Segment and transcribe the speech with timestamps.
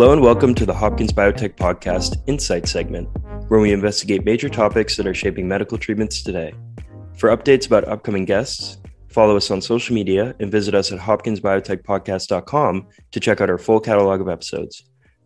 [0.00, 3.06] Hello and welcome to the Hopkins Biotech Podcast Insight segment,
[3.48, 6.54] where we investigate major topics that are shaping medical treatments today.
[7.18, 8.78] For updates about upcoming guests,
[9.08, 13.78] follow us on social media and visit us at hopkinsbiotechpodcast.com to check out our full
[13.78, 14.84] catalog of episodes.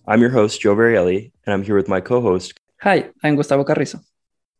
[0.08, 2.58] I'm your host, Joe Varielli, and I'm here with my co host.
[2.80, 4.00] Hi, I'm Gustavo Carrizo.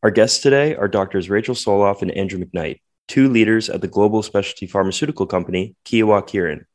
[0.04, 2.78] Our guests today are doctors Rachel Soloff and Andrew McKnight,
[3.08, 6.66] two leaders at the global specialty pharmaceutical company Kyowa Kirin.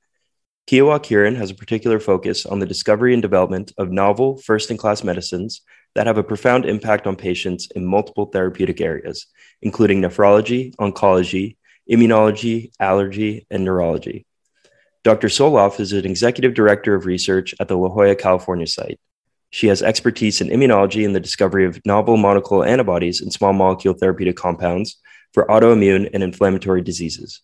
[0.69, 4.77] Kyowa Kirin has a particular focus on the discovery and development of novel, first in
[4.77, 5.61] class medicines
[5.95, 9.25] that have a profound impact on patients in multiple therapeutic areas,
[9.63, 11.57] including nephrology, oncology,
[11.91, 14.27] immunology, allergy, and neurology.
[15.03, 15.29] Dr.
[15.29, 18.99] Soloff is an executive director of research at the La Jolla, California site.
[19.49, 23.95] She has expertise in immunology and the discovery of novel monoclonal antibodies and small molecule
[23.95, 24.99] therapeutic compounds
[25.33, 27.41] for autoimmune and inflammatory diseases.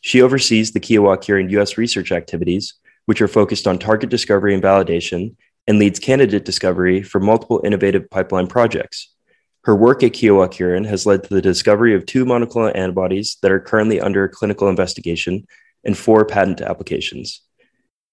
[0.00, 1.76] She oversees the Kyowa Kirin U.S.
[1.76, 2.74] research activities,
[3.06, 5.34] which are focused on target discovery and validation,
[5.66, 9.14] and leads candidate discovery for multiple innovative pipeline projects.
[9.64, 13.52] Her work at Kyowa Kirin has led to the discovery of two monoclonal antibodies that
[13.52, 15.46] are currently under clinical investigation
[15.84, 17.42] and four patent applications.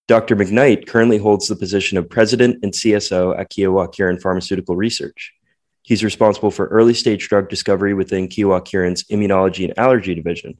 [0.07, 0.35] Dr.
[0.35, 5.33] McKnight currently holds the position of president and CSO at Kyowa Kirin Pharmaceutical Research.
[5.81, 10.57] He's responsible for early stage drug discovery within Kyowa Kirin's immunology and allergy division.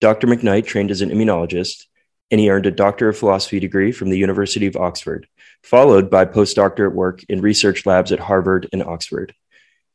[0.00, 0.26] Dr.
[0.26, 1.84] McKnight trained as an immunologist,
[2.30, 5.26] and he earned a Doctor of Philosophy degree from the University of Oxford,
[5.62, 9.34] followed by postdoctorate work in research labs at Harvard and Oxford.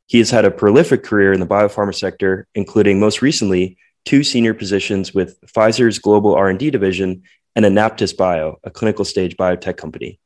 [0.07, 4.53] He has had a prolific career in the biopharma sector, including most recently two senior
[4.53, 7.23] positions with Pfizer's global R&D division
[7.55, 10.19] and Anaptys Bio, a clinical stage biotech company.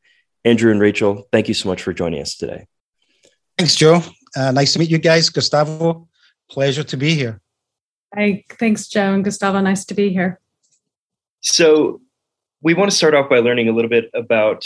[0.43, 2.67] Andrew and Rachel, thank you so much for joining us today.
[3.57, 4.01] Thanks, Joe.
[4.35, 5.29] Uh, nice to meet you guys.
[5.29, 6.07] Gustavo,
[6.49, 7.41] pleasure to be here.
[8.15, 9.59] Hi, thanks, Joe and Gustavo.
[9.59, 10.39] Nice to be here.
[11.41, 12.01] So,
[12.61, 14.65] we want to start off by learning a little bit about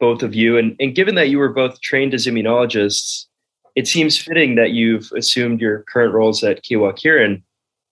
[0.00, 0.58] both of you.
[0.58, 3.26] And, and given that you were both trained as immunologists,
[3.76, 7.42] it seems fitting that you've assumed your current roles at Kyowa Kirin,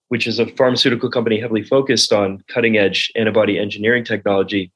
[0.09, 4.73] which is a pharmaceutical company heavily focused on cutting edge antibody engineering technology.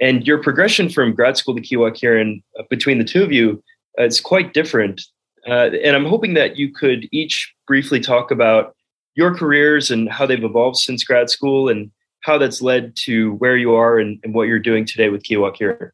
[0.00, 3.62] And your progression from grad school to Kyowa Kirin uh, between the two of you
[3.98, 5.02] uh, is quite different.
[5.46, 8.74] Uh, and I'm hoping that you could each briefly talk about
[9.14, 11.90] your careers and how they've evolved since grad school and
[12.22, 15.54] how that's led to where you are and, and what you're doing today with Kyowa
[15.54, 15.90] Kirin.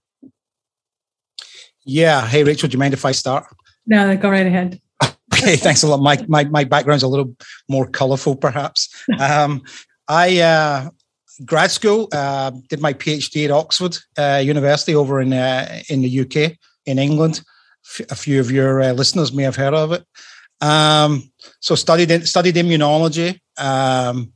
[1.84, 2.26] Yeah.
[2.26, 3.47] Hey, Rachel, do you mind if I start?
[3.86, 4.81] No, go right ahead.
[5.34, 6.00] okay, thanks a lot.
[6.00, 7.34] My, my, my background's a little
[7.69, 8.88] more colorful, perhaps.
[9.19, 9.62] Um,
[10.08, 10.91] I, uh,
[11.44, 16.20] grad school, uh, did my PhD at Oxford uh, University over in, uh, in the
[16.20, 16.56] UK,
[16.87, 17.42] in England.
[17.84, 20.04] F- a few of your uh, listeners may have heard of it.
[20.60, 24.32] Um, so studied studied immunology um,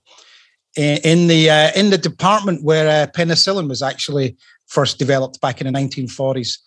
[0.77, 4.37] in the uh, in the department where uh, penicillin was actually
[4.67, 6.59] first developed back in the 1940s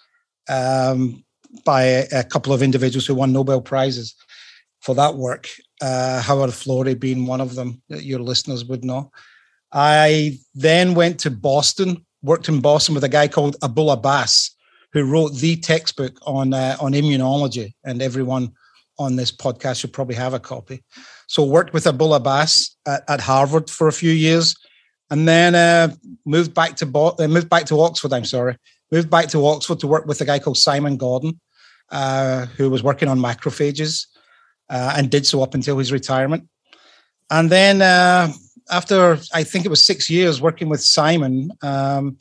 [0.49, 1.23] um,
[1.65, 4.15] by a, a, couple of individuals who won Nobel prizes
[4.81, 5.49] for that work.
[5.81, 9.11] Uh, Howard Florey being one of them that your listeners would know.
[9.73, 14.55] I then went to Boston, worked in Boston with a guy called Abul Abbas,
[14.93, 18.53] who wrote the textbook on uh, on immunology, and everyone
[18.97, 20.83] on this podcast should probably have a copy.
[21.27, 24.55] So worked with Abul Abbas at, at Harvard for a few years,
[25.09, 28.13] and then uh, moved back to Bo- uh, moved back to Oxford.
[28.13, 28.57] I'm sorry,
[28.91, 31.39] moved back to Oxford to work with a guy called Simon Gordon,
[31.91, 34.07] uh, who was working on macrophages,
[34.69, 36.47] uh, and did so up until his retirement.
[37.29, 38.31] And then uh,
[38.69, 42.17] after I think it was six years working with Simon, um,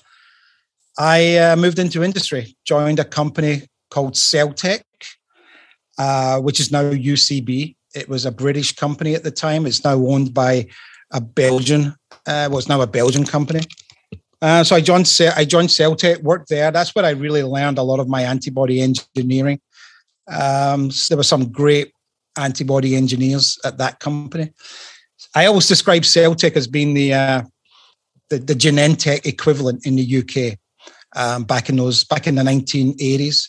[0.99, 4.83] I uh, moved into industry, joined a company called Celltech,
[5.99, 7.75] uh, which is now UCB.
[7.95, 9.67] It was a British company at the time.
[9.67, 10.67] It's now owned by
[11.13, 11.95] a Belgian,
[12.27, 13.61] uh, well, it's now a Belgian company.
[14.43, 16.71] Uh, so I joined, I joined Celltech, worked there.
[16.71, 19.61] That's where I really learned a lot of my antibody engineering.
[20.29, 21.93] Um, so there were some great
[22.37, 24.53] antibody engineers at that company.
[25.35, 27.43] I always describe Celltech as being the uh,
[28.29, 30.59] the, the Genentech equivalent in the UK
[31.15, 33.49] um, back in those back in the 1980s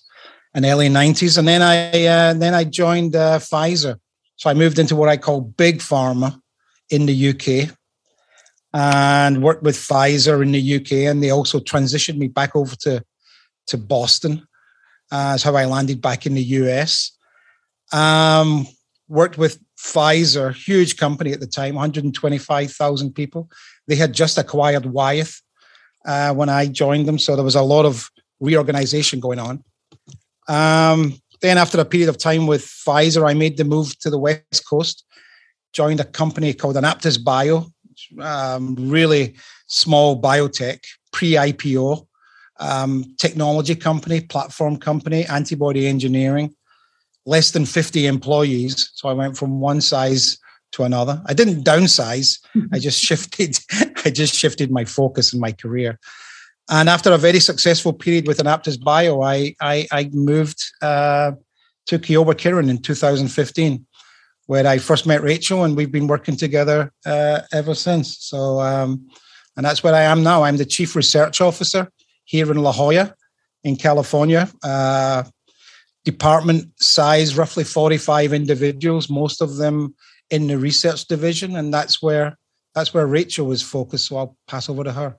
[0.58, 1.38] and early 90s.
[1.38, 4.00] And then I uh, then I joined uh, Pfizer.
[4.38, 6.42] So I moved into what I call big pharma
[6.90, 7.76] in the UK
[8.74, 10.92] and worked with Pfizer in the UK.
[11.10, 13.04] And they also transitioned me back over to,
[13.68, 14.48] to Boston.
[15.12, 17.12] Uh, that's how I landed back in the US.
[17.94, 18.66] Um,
[19.08, 23.48] worked with Pfizer, huge company at the time, 125,000 people.
[23.88, 25.40] They had just acquired Wyeth
[26.04, 27.20] uh, when I joined them.
[27.20, 28.10] So there was a lot of
[28.40, 29.64] reorganization going on.
[30.48, 34.18] Um, then, after a period of time with Pfizer, I made the move to the
[34.18, 35.06] West Coast,
[35.74, 37.66] joined a company called Anaptys Bio,
[38.22, 39.36] um, really
[39.68, 40.80] small biotech,
[41.12, 42.08] pre IPO.
[42.60, 46.56] um, technology company, platform company, antibody engineering,
[47.26, 48.90] less than 50 employees.
[48.96, 50.38] So I went from one size
[50.72, 51.22] to another.
[51.26, 52.40] I didn't downsize.
[52.56, 52.74] Mm-hmm.
[52.74, 53.60] I just shifted.
[54.06, 56.00] I just shifted my focus in my career.
[56.70, 61.32] And after a very successful period with Anaptys Bio, I I, I moved uh,
[61.88, 63.86] to Kiowa Kirin in 2015,
[64.48, 68.18] where I first met Rachel, and we've been working together uh, ever since.
[68.20, 69.08] So, um,
[69.56, 70.44] and that's where I am now.
[70.44, 71.90] I'm the chief research officer
[72.26, 73.16] here in La Jolla,
[73.64, 74.50] in California.
[74.62, 75.24] Uh,
[76.04, 79.96] department size roughly 45 individuals, most of them
[80.30, 82.38] in the research division, and that's where
[82.76, 84.08] that's where Rachel was focused.
[84.08, 85.18] So I'll pass over to her.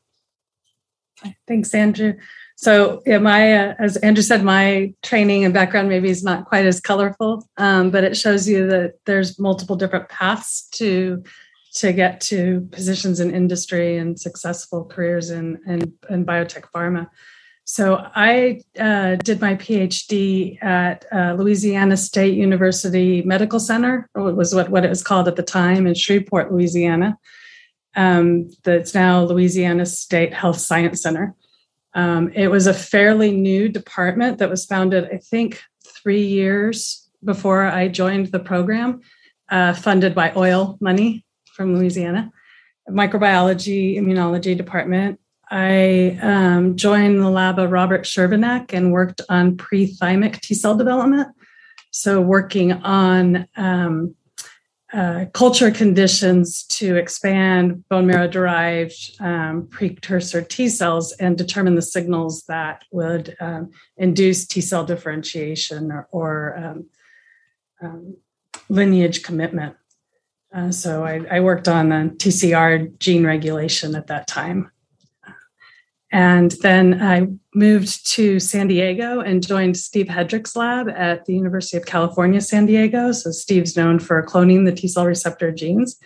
[1.46, 2.14] Thanks, Andrew.
[2.56, 6.66] So, yeah, my uh, as Andrew said, my training and background maybe is not quite
[6.66, 11.22] as colorful, um, but it shows you that there's multiple different paths to
[11.74, 17.08] to get to positions in industry and successful careers in in, in biotech pharma.
[17.64, 24.34] So I uh, did my PhD at uh, Louisiana State University Medical Center, or it
[24.36, 27.18] was what, what it was called at the time in Shreveport, Louisiana.
[27.98, 31.34] Um, that's now Louisiana State Health Science Center.
[31.94, 37.64] Um, it was a fairly new department that was founded, I think, three years before
[37.64, 39.00] I joined the program,
[39.48, 41.24] uh, funded by oil money
[41.56, 42.30] from Louisiana.
[42.88, 45.18] Microbiology, immunology department.
[45.50, 51.34] I um, joined the lab of Robert Scherbanek and worked on pre-thymic T cell development.
[51.90, 54.14] So, working on um,
[54.92, 61.82] uh, culture conditions to expand bone marrow derived um, precursor T cells and determine the
[61.82, 66.86] signals that would um, induce T cell differentiation or, or um,
[67.82, 68.16] um,
[68.70, 69.76] lineage commitment.
[70.54, 74.70] Uh, so I, I, worked on the TCR gene regulation at that time.
[76.10, 81.76] And then I moved to San Diego and joined Steve Hedrick's lab at the University
[81.76, 83.12] of California, San Diego.
[83.12, 85.98] So Steve's known for cloning the T cell receptor genes.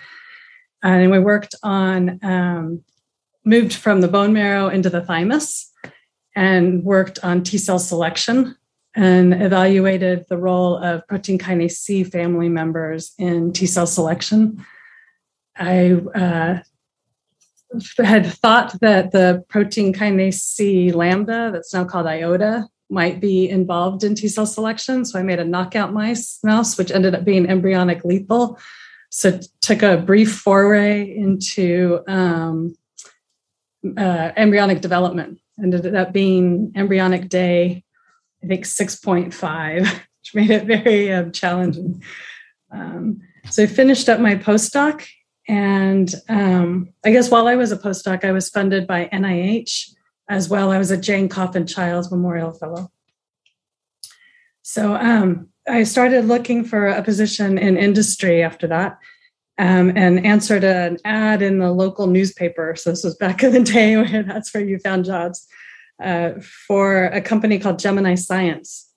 [0.82, 2.82] And we worked on, um,
[3.44, 5.70] moved from the bone marrow into the thymus
[6.34, 8.56] and worked on T cell selection
[8.94, 14.64] and evaluated the role of protein kinase C family members in T cell selection.
[15.56, 16.60] I uh,
[17.98, 24.04] had thought that the protein kinase C lambda, that's now called iota, might be involved
[24.04, 25.04] in T cell selection.
[25.04, 28.58] So I made a knockout mice mouse, which ended up being embryonic lethal.
[29.10, 32.74] So took a brief foray into um,
[33.96, 35.38] uh, embryonic development.
[35.62, 37.84] Ended up being embryonic day,
[38.42, 39.80] I think 6.5,
[40.20, 42.02] which made it very uh, challenging.
[42.70, 43.20] Um,
[43.50, 45.06] so I finished up my postdoc
[45.48, 49.90] and um, I guess while I was a postdoc, I was funded by NIH
[50.28, 50.70] as well.
[50.70, 52.90] I was a Jane Coffin Childs Memorial Fellow.
[54.62, 58.98] So um, I started looking for a position in industry after that
[59.58, 62.74] um, and answered an ad in the local newspaper.
[62.76, 65.46] So this was back in the day when that's where you found jobs
[66.02, 66.32] uh,
[66.66, 68.88] for a company called Gemini Science.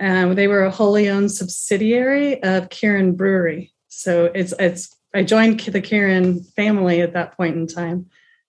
[0.00, 3.72] Um, they were a wholly owned subsidiary of Kirin Brewery.
[3.88, 8.06] So it's it's I joined the Kirin family at that point in time.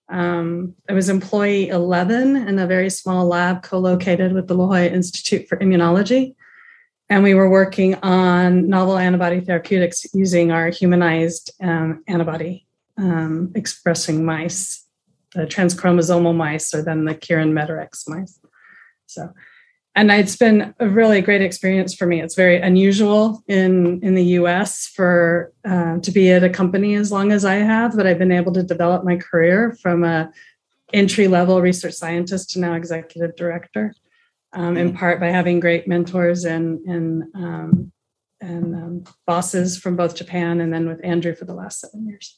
[0.10, 4.86] Um, I was employee 11 in a very small lab co-located with the La Jolla
[4.86, 6.36] Institute for Immunology.
[7.10, 14.25] And we were working on novel antibody therapeutics using our humanized um, antibody um, expressing
[14.25, 14.86] mice,
[15.34, 18.39] the transchromosomal mice, or then the Kirin Medarex mice.
[19.06, 19.34] So
[20.00, 22.22] and it's been a really great experience for me.
[22.22, 24.88] It's very unusual in in the U.S.
[24.88, 28.32] for uh, to be at a company as long as I have, but I've been
[28.32, 30.32] able to develop my career from a
[30.94, 33.94] entry level research scientist to now executive director,
[34.53, 37.91] um, in part by having great mentors and and um,
[38.39, 42.38] and um, bosses from both Japan and then with Andrew for the last seven years.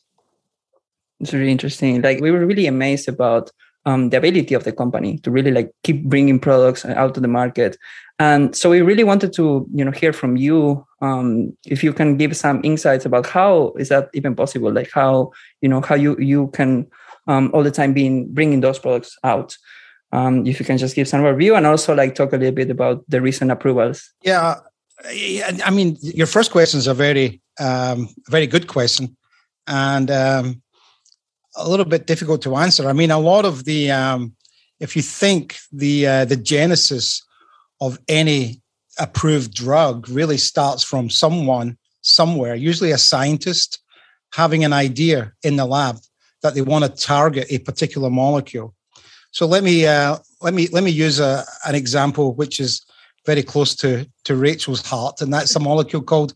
[1.20, 2.02] It's really interesting.
[2.02, 3.52] Like we were really amazed about
[3.86, 7.28] um, the ability of the company to really like keep bringing products out to the
[7.28, 7.78] market.
[8.20, 12.18] And so we really wanted to, you know, hear from you um, if you can
[12.18, 16.16] give some insights about how is that even possible, like how you know how you
[16.20, 16.88] you can
[17.28, 19.58] um, all the time being bringing those products out.
[20.14, 22.70] Um, if you can just give some review and also like talk a little bit
[22.70, 24.12] about the recent approvals.
[24.24, 24.56] Yeah,
[25.06, 29.16] I mean, your first question is a very, um, very good question,
[29.68, 30.61] and um,
[31.56, 32.88] a little bit difficult to answer.
[32.88, 34.36] I mean, a lot of the, um,
[34.80, 37.24] if you think the uh, the genesis
[37.80, 38.62] of any
[39.00, 43.80] approved drug really starts from someone somewhere, usually a scientist,
[44.34, 45.98] having an idea in the lab
[46.42, 48.74] that they want to target a particular molecule.
[49.32, 52.86] So let me uh, let me let me use a, an example which is
[53.26, 56.34] very close to to Rachel's heart, and that's a molecule called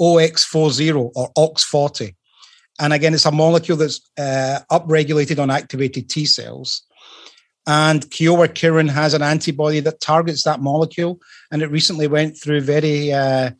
[0.00, 2.14] OX40 or OX40.
[2.78, 6.82] And again, it's a molecule that's uh, upregulated on activated T cells.
[7.66, 11.20] And Kyowa Kirin has an antibody that targets that molecule,
[11.50, 13.50] and it recently went through very uh,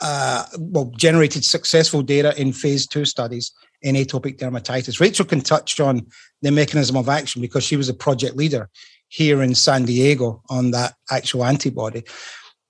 [0.00, 5.00] uh, well generated successful data in phase two studies in atopic dermatitis.
[5.00, 6.06] Rachel can touch on
[6.42, 8.68] the mechanism of action because she was a project leader
[9.08, 12.04] here in San Diego on that actual antibody.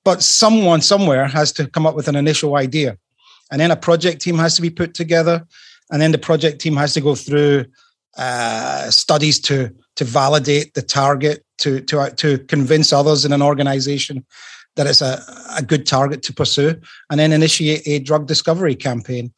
[0.05, 2.97] But someone somewhere has to come up with an initial idea.
[3.51, 5.47] And then a project team has to be put together.
[5.91, 7.65] And then the project team has to go through
[8.17, 14.25] uh, studies to, to validate the target, to, to, to convince others in an organization
[14.77, 15.23] that it's a,
[15.57, 16.81] a good target to pursue,
[17.11, 19.33] and then initiate a drug discovery campaign.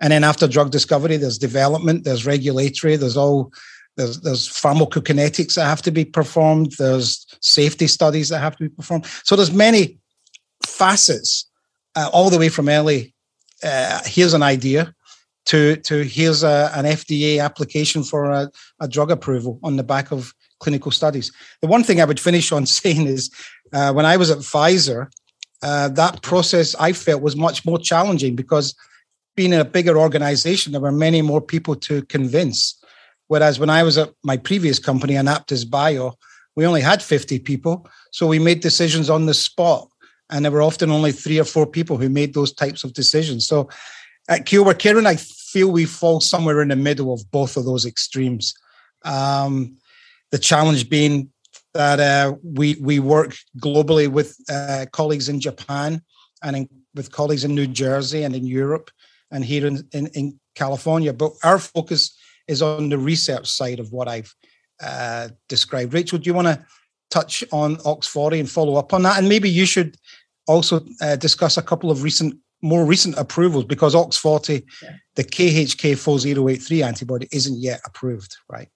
[0.00, 3.52] And then after drug discovery, there's development, there's regulatory, there's all
[3.96, 8.68] there's there's pharmacokinetics that have to be performed, there's safety studies that have to be
[8.68, 9.06] performed.
[9.22, 9.98] So there's many
[10.66, 11.48] facets,
[11.94, 13.14] uh, all the way from early.
[13.62, 14.92] Uh, here's an idea
[15.46, 20.12] to to here's a, an FDA application for a, a drug approval on the back
[20.12, 21.32] of clinical studies.
[21.60, 23.30] The one thing I would finish on saying is
[23.72, 25.08] uh, when I was at Pfizer,
[25.62, 28.74] uh, that process I felt was much more challenging because
[29.36, 32.78] being in a bigger organization, there were many more people to convince.
[33.28, 36.18] Whereas when I was at my previous company, Anaptys Bio,
[36.54, 37.88] we only had 50 people.
[38.10, 39.88] So we made decisions on the spot.
[40.30, 43.46] And there were often only three or four people who made those types of decisions.
[43.46, 43.68] So
[44.28, 47.84] at Kyowa Kirin, I feel we fall somewhere in the middle of both of those
[47.84, 48.54] extremes.
[49.04, 49.76] Um,
[50.30, 51.30] the challenge being
[51.74, 56.02] that uh, we we work globally with uh, colleagues in Japan
[56.42, 58.90] and in, with colleagues in New Jersey and in Europe
[59.30, 61.14] and here in, in, in, California.
[61.14, 62.14] But our focus
[62.46, 64.34] is on the research side of what I've
[64.82, 65.94] uh, described.
[65.94, 66.62] Rachel, do you want to
[67.10, 69.18] touch on OX40 and follow up on that?
[69.18, 69.96] And maybe you should
[70.46, 74.90] also uh, discuss a couple of recent, more recent approvals because OX40, yeah.
[75.16, 78.68] the KHK4083 antibody, isn't yet approved, right?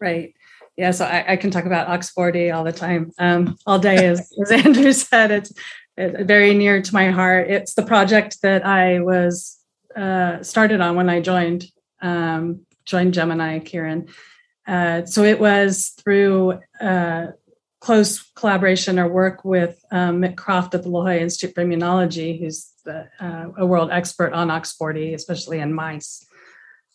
[0.00, 0.34] Right
[0.76, 4.06] yeah, so I, I, can talk about OX40 all the time, um, all day.
[4.06, 5.52] As, as Andrew said, it's,
[5.96, 7.48] it's, very near to my heart.
[7.48, 9.58] It's the project that I was
[9.94, 11.66] uh, started on when I joined
[12.02, 14.08] um, joined Gemini Kieran.
[14.66, 17.28] Uh, so it was through uh,
[17.80, 22.38] close collaboration or work with um, Mick Croft at the La Jolla Institute for Immunology,
[22.38, 26.26] who's the, uh, a world expert on OX40, especially in mice.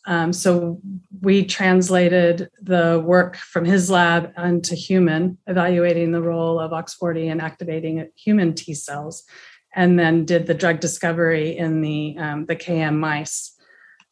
[0.05, 0.79] Um, so
[1.21, 7.39] we translated the work from his lab into human, evaluating the role of OX40 in
[7.41, 9.23] activating human T cells,
[9.75, 13.55] and then did the drug discovery in the um, the KM mice.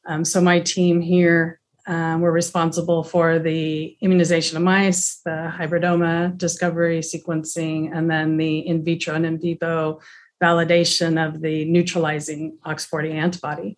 [0.05, 6.38] Um, so my team here um, were responsible for the immunization of mice, the hybridoma
[6.38, 10.01] discovery, sequencing, and then the in vitro and in vivo
[10.41, 13.77] validation of the neutralizing OX40 antibody.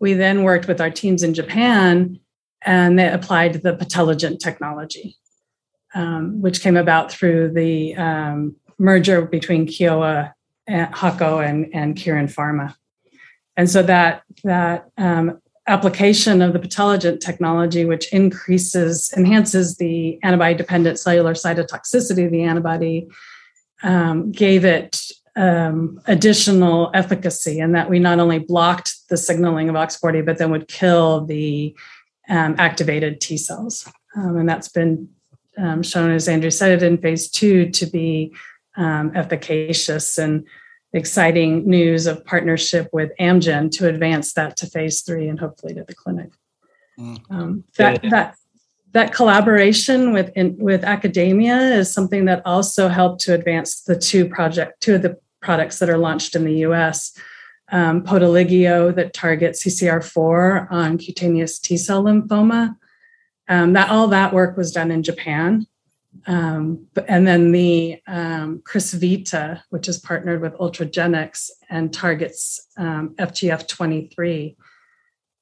[0.00, 2.20] We then worked with our teams in Japan
[2.62, 5.16] and they applied the Patelligent technology,
[5.94, 10.32] um, which came about through the um, merger between Kyowa,
[10.66, 12.74] and Hako, and, and Kirin Pharma.
[13.56, 20.54] And so that, that um, application of the Patelligent technology, which increases, enhances the antibody
[20.54, 23.08] dependent cellular cytotoxicity of the antibody,
[23.82, 25.00] um, gave it
[25.38, 30.50] um, additional efficacy and that we not only blocked the signaling of OX40, but then
[30.50, 31.74] would kill the
[32.28, 33.90] um, activated T cells.
[34.16, 35.08] Um, and that's been
[35.56, 38.34] um, shown, as Andrew said, in phase two to be
[38.76, 40.44] um, efficacious and
[40.92, 45.84] exciting news of partnership with Amgen to advance that to phase three and hopefully to
[45.84, 46.30] the clinic.
[46.98, 47.20] Mm.
[47.30, 48.34] Um, that, that
[48.92, 54.28] that collaboration with in, with academia is something that also helped to advance the two
[54.28, 57.16] project two of the products that are launched in the US.
[57.70, 62.76] Um, Poteligeo that targets CCR4 on cutaneous T cell lymphoma.
[63.48, 65.66] Um, that all that work was done in Japan.
[66.26, 74.56] Um, and then the um, Crysvita, which is partnered with Ultragenyx and targets um, FGF23.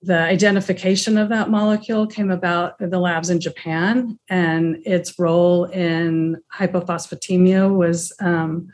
[0.03, 5.65] The identification of that molecule came about in the labs in Japan, and its role
[5.65, 8.69] in hypophosphatemia was um,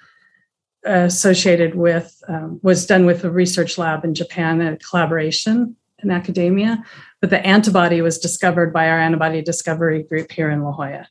[0.85, 6.83] associated with um, was done with a research lab in Japan a collaboration in academia,
[7.21, 11.09] but the antibody was discovered by our antibody discovery group here in La Jolla.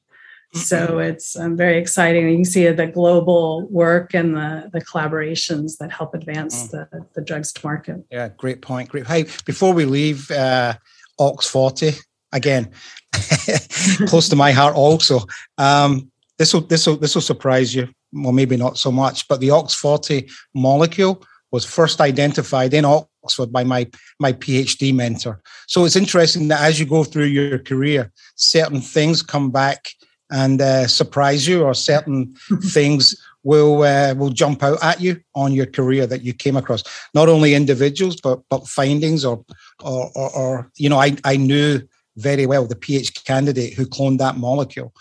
[0.53, 0.99] So mm-hmm.
[0.99, 2.27] it's um, very exciting.
[2.27, 6.71] You can see the global work and the, the collaborations that help advance mm.
[6.71, 8.03] the, the drugs to market.
[8.11, 8.89] Yeah, great point.
[8.89, 9.07] Great.
[9.07, 10.73] Hey, before we leave uh,
[11.21, 11.97] OX40,
[12.33, 12.69] again,
[14.07, 15.21] close to my heart also.
[15.57, 17.87] Um, this will this will this will surprise you.
[18.13, 23.63] Well, maybe not so much, but the OX40 molecule was first identified in Oxford by
[23.63, 23.87] my
[24.19, 25.41] my PhD mentor.
[25.67, 29.89] So it's interesting that as you go through your career, certain things come back
[30.31, 35.53] and uh, surprise you, or certain things will uh, will jump out at you on
[35.53, 36.83] your career that you came across.
[37.13, 39.43] Not only individuals, but but findings, or
[39.81, 41.81] or, or, or you know, I I knew
[42.17, 44.93] very well the PhD candidate who cloned that molecule.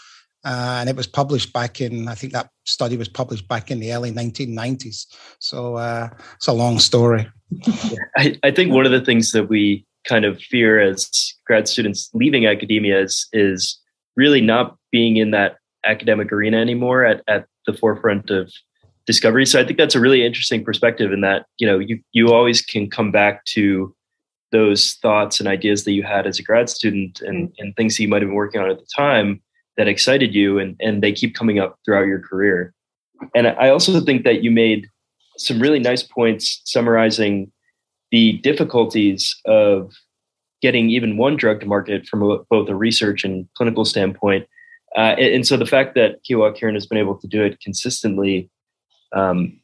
[0.45, 3.79] Uh, and it was published back in, I think that study was published back in
[3.79, 5.07] the early 1990s.
[5.39, 7.29] So uh, it's a long story.
[8.17, 12.11] I, I think one of the things that we kind of fear as grad students
[12.15, 13.79] leaving academia is, is
[14.17, 18.51] really not being in that academic arena anymore at, at the forefront of
[19.07, 19.45] discovery.
[19.45, 22.63] So I think that's a really interesting perspective in that, you know, you, you always
[22.63, 23.95] can come back to
[24.53, 27.53] those thoughts and ideas that you had as a grad student and, mm.
[27.59, 29.43] and things that you might have been working on at the time
[29.81, 32.75] that excited you and, and they keep coming up throughout your career.
[33.35, 34.87] And I also think that you made
[35.39, 37.51] some really nice points summarizing
[38.11, 39.95] the difficulties of
[40.61, 44.47] getting even one drug to market from a, both a research and clinical standpoint.
[44.99, 47.59] Uh, and, and, so the fact that Kyowa Kirin has been able to do it
[47.61, 48.51] consistently
[49.15, 49.59] um,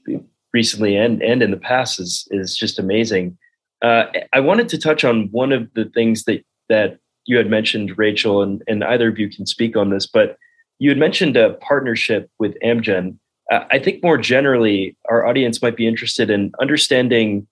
[0.55, 3.37] recently and, and in the past is, is just amazing.
[3.83, 7.99] Uh, I wanted to touch on one of the things that, that you had mentioned,
[7.99, 10.39] Rachel, and, and either of you can speak on this, but
[10.79, 13.19] you had mentioned a partnership with Amgen.
[13.51, 17.47] Uh, I think more generally, our audience might be interested in understanding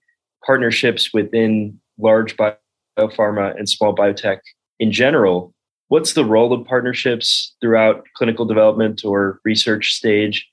[0.45, 4.39] partnerships within large biopharma and small biotech
[4.79, 5.53] in general.
[5.87, 10.47] What's the role of partnerships throughout clinical development or research stage?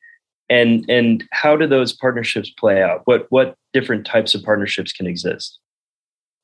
[0.48, 3.02] And, and how do those partnerships play out?
[3.04, 5.58] What, what different types of partnerships can exist?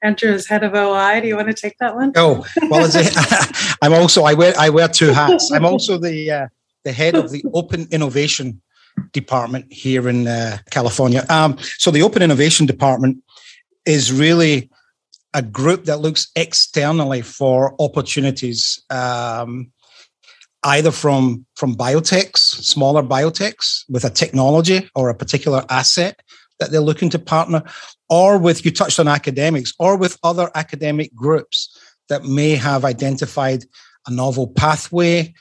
[0.02, 1.21] Andrew is head of OI.
[1.21, 2.12] Do you want to take that one?
[2.14, 2.88] Oh, well,
[3.83, 5.50] I'm also I wear I wear two hats.
[5.50, 6.46] I'm also the uh,
[6.85, 8.61] the head of the Open Innovation
[9.12, 11.25] Department here in uh, California.
[11.29, 13.18] Um, so the Open Innovation Department
[13.85, 14.70] is really
[15.35, 19.70] a group that looks externally for opportunities, um,
[20.62, 26.20] either from from biotechs, smaller biotechs with a technology or a particular asset
[26.59, 27.62] that they're looking to partner,
[28.09, 31.77] or with, you touched on academics, or with other academic groups
[32.09, 33.64] that may have identified
[34.07, 35.33] a novel pathway,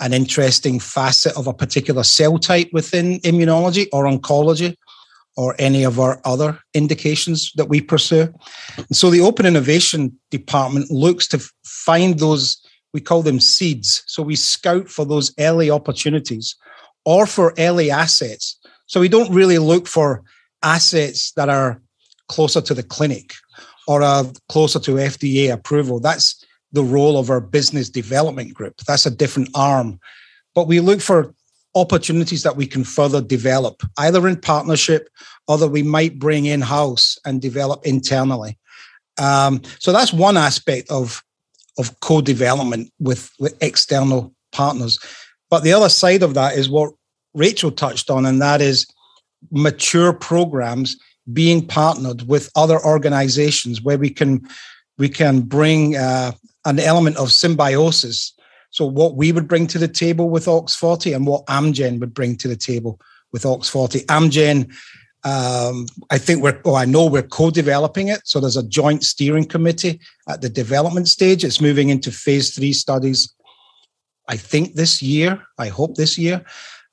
[0.00, 4.76] an interesting facet of a particular cell type within immunology or oncology,
[5.36, 8.32] or any of our other indications that we pursue.
[8.76, 12.56] And so the Open Innovation Department looks to find those,
[12.92, 14.02] we call them seeds.
[14.06, 16.56] So we scout for those early opportunities
[17.04, 18.58] or for early assets.
[18.86, 20.22] So we don't really look for
[20.62, 21.80] assets that are
[22.28, 23.34] closer to the clinic
[23.86, 26.00] or are closer to FDA approval.
[26.00, 28.76] That's the role of our business development group.
[28.86, 30.00] That's a different arm.
[30.54, 31.34] But we look for
[31.74, 35.08] opportunities that we can further develop, either in partnership
[35.46, 38.58] or that we might bring in house and develop internally.
[39.18, 41.22] Um, so that's one aspect of,
[41.78, 44.98] of co development with, with external partners.
[45.50, 46.92] But the other side of that is what
[47.34, 48.86] Rachel touched on, and that is
[49.50, 50.96] mature programs
[51.32, 54.46] being partnered with other organizations where we can
[54.98, 56.32] we can bring uh,
[56.64, 58.32] an element of symbiosis.
[58.70, 62.36] So what we would bring to the table with OX40 and what Amgen would bring
[62.36, 63.00] to the table
[63.32, 64.06] with OX40.
[64.06, 64.72] Amgen,
[65.24, 68.20] um, I think we're, oh, I know we're co-developing it.
[68.24, 71.44] So there's a joint steering committee at the development stage.
[71.44, 73.32] It's moving into phase three studies.
[74.28, 75.42] I think this year.
[75.58, 76.44] I hope this year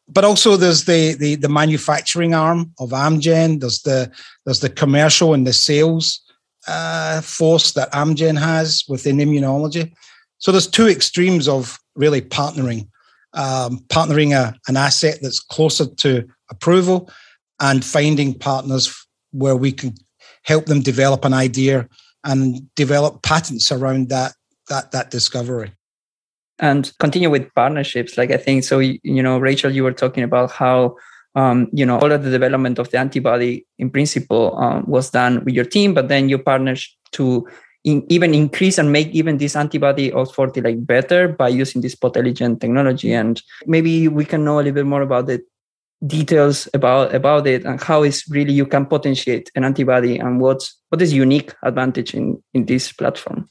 [0.08, 3.60] but also there's the, the the manufacturing arm of Amgen.
[3.60, 4.12] There's the
[4.46, 6.22] there's the commercial and the sales
[6.68, 9.94] uh, force that Amgen has within immunology.
[10.38, 12.88] So there's two extremes of really partnering,
[13.34, 17.10] um, partnering a, an asset that's closer to approval,
[17.60, 19.96] and finding partners where we can
[20.44, 21.88] help them develop an idea
[22.26, 24.34] and develop patents around that
[24.70, 25.72] that that discovery
[26.60, 30.52] and continue with partnerships like i think so you know rachel you were talking about
[30.52, 30.96] how
[31.36, 35.44] um, you know all of the development of the antibody in principle um, was done
[35.44, 36.80] with your team but then you partnered
[37.12, 37.48] to
[37.84, 42.62] in, even increase and make even this antibody OX40 like better by using this Potelligent
[42.62, 43.14] technology.
[43.14, 45.44] And maybe we can know a little bit more about the
[46.06, 50.78] details about about it and how is really you can potentiate an antibody and what's
[50.90, 53.50] what is unique advantage in in this platform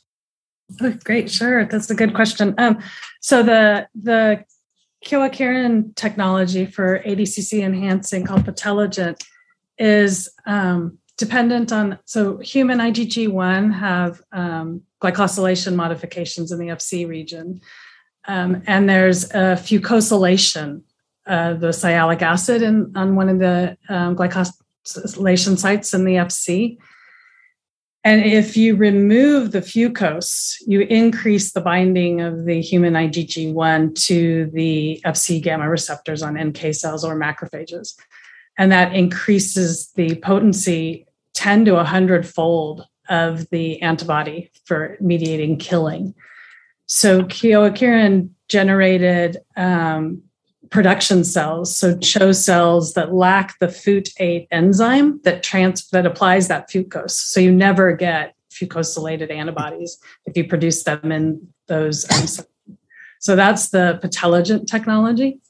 [1.05, 1.64] great, sure.
[1.66, 2.55] That's a good question.
[2.59, 2.79] Um,
[3.20, 4.44] so the the
[5.05, 9.22] Kyowa Kirin technology for ADCC enhancing called Potelligent
[9.79, 17.61] is um, dependent on so human IgG1 have um, glycosylation modifications in the FC region,
[18.27, 20.83] um, and there's a fucosylation,
[21.27, 26.79] uh, the sialic acid in on one of the um, glycosylation sites in the FC.
[28.05, 34.51] And if you remove the fucose, you increase the binding of the human IgG1 to
[34.53, 37.95] the FC gamma receptors on NK cells or macrophages.
[38.59, 46.15] And that increases the potency 10 to 100 fold of the antibody for mediating killing.
[46.87, 50.23] So Kyowa Kirin generated um,
[50.72, 56.68] production cells, so CHO cells that lack the FUT8 enzyme that trans that applies that
[56.70, 57.11] fucose.
[57.11, 62.11] So you never get fucosylated antibodies if you produce them in those.
[62.11, 62.46] Um,
[63.20, 65.40] so that's the Patelligent technology.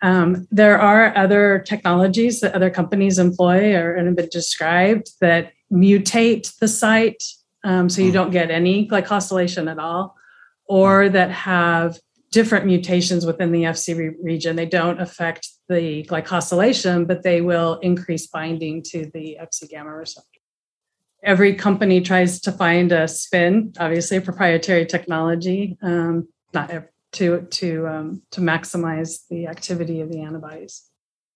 [0.00, 6.56] Um, there are other technologies that other companies employ or have been described that mutate
[6.58, 7.22] the site
[7.64, 8.14] um, so you hmm.
[8.14, 10.16] don't get any glycosylation at all,
[10.64, 11.98] or that have
[12.30, 14.56] different mutations within the FC re- region.
[14.56, 20.28] They don't affect the glycosylation, but they will increase binding to the FC gamma receptor.
[21.22, 26.70] Every company tries to find a spin, obviously, a proprietary technology, um, not
[27.12, 30.88] to to um, to maximize the activity of the antibodies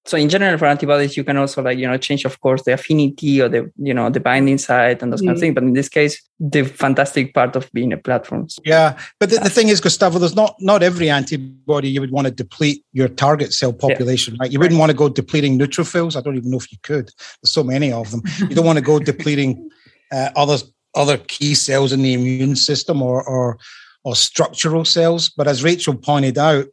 [0.05, 2.73] so in general for antibodies you can also like you know change of course the
[2.73, 5.29] affinity or the you know the binding site and those mm-hmm.
[5.29, 5.55] kind of things.
[5.55, 8.49] But in this case the fantastic part of being a platform.
[8.65, 12.27] Yeah but the, the thing is gustavo there's not not every antibody you would want
[12.27, 14.38] to deplete your target cell population yeah.
[14.43, 14.53] right?
[14.53, 16.17] You wouldn't want to go depleting neutrophils.
[16.17, 17.07] I don't even know if you could.
[17.43, 18.23] There's so many of them.
[18.38, 19.71] You don't want to go depleting
[20.11, 20.59] uh, other
[20.95, 23.59] other key cells in the immune system or or
[24.05, 25.29] or structural cells.
[25.29, 26.67] But as rachel pointed out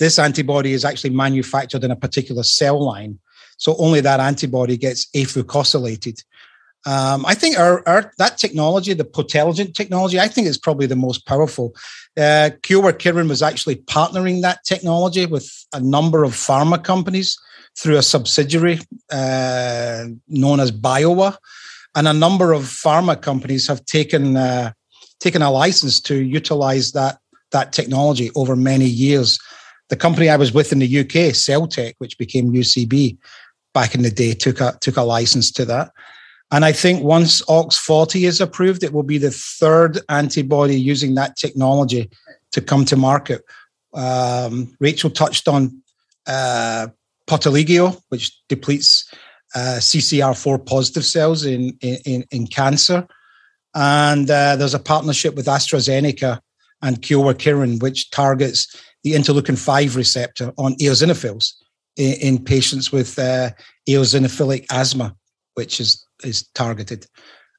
[0.00, 3.20] this antibody is actually manufactured in a particular cell line.
[3.58, 6.24] So only that antibody gets afucosylated.
[6.86, 10.96] Um, I think our, our, that technology, the Patelligent technology, I think is probably the
[10.96, 11.74] most powerful.
[12.16, 17.38] Uh, Kyowa Kirin was actually partnering that technology with a number of pharma companies
[17.78, 18.78] through a subsidiary
[19.12, 21.36] uh, known as Biowa,
[21.94, 24.72] and a number of pharma companies have taken uh,
[25.18, 27.18] taken a license to utilize that
[27.52, 29.38] that technology over many years
[29.90, 33.18] the company I was with in the UK, Celltech, which became UCB
[33.74, 35.92] back in the day, took a took a license to that.
[36.52, 41.36] And I think once OX40 is approved, it will be the third antibody using that
[41.36, 42.10] technology
[42.52, 43.42] to come to market.
[43.94, 45.82] Um, Rachel touched on
[46.26, 46.88] uh,
[47.28, 49.12] Poteligeo, which depletes
[49.54, 53.06] uh, CCR4 positive cells in, in, in cancer.
[53.74, 56.40] And uh, there's a partnership with AstraZeneca
[56.82, 61.54] and Kyowa Kirin, which targets the interleukin 5 receptor on eosinophils
[61.96, 63.50] in, in patients with uh,
[63.88, 65.14] eosinophilic asthma,
[65.54, 67.06] which is, is targeted.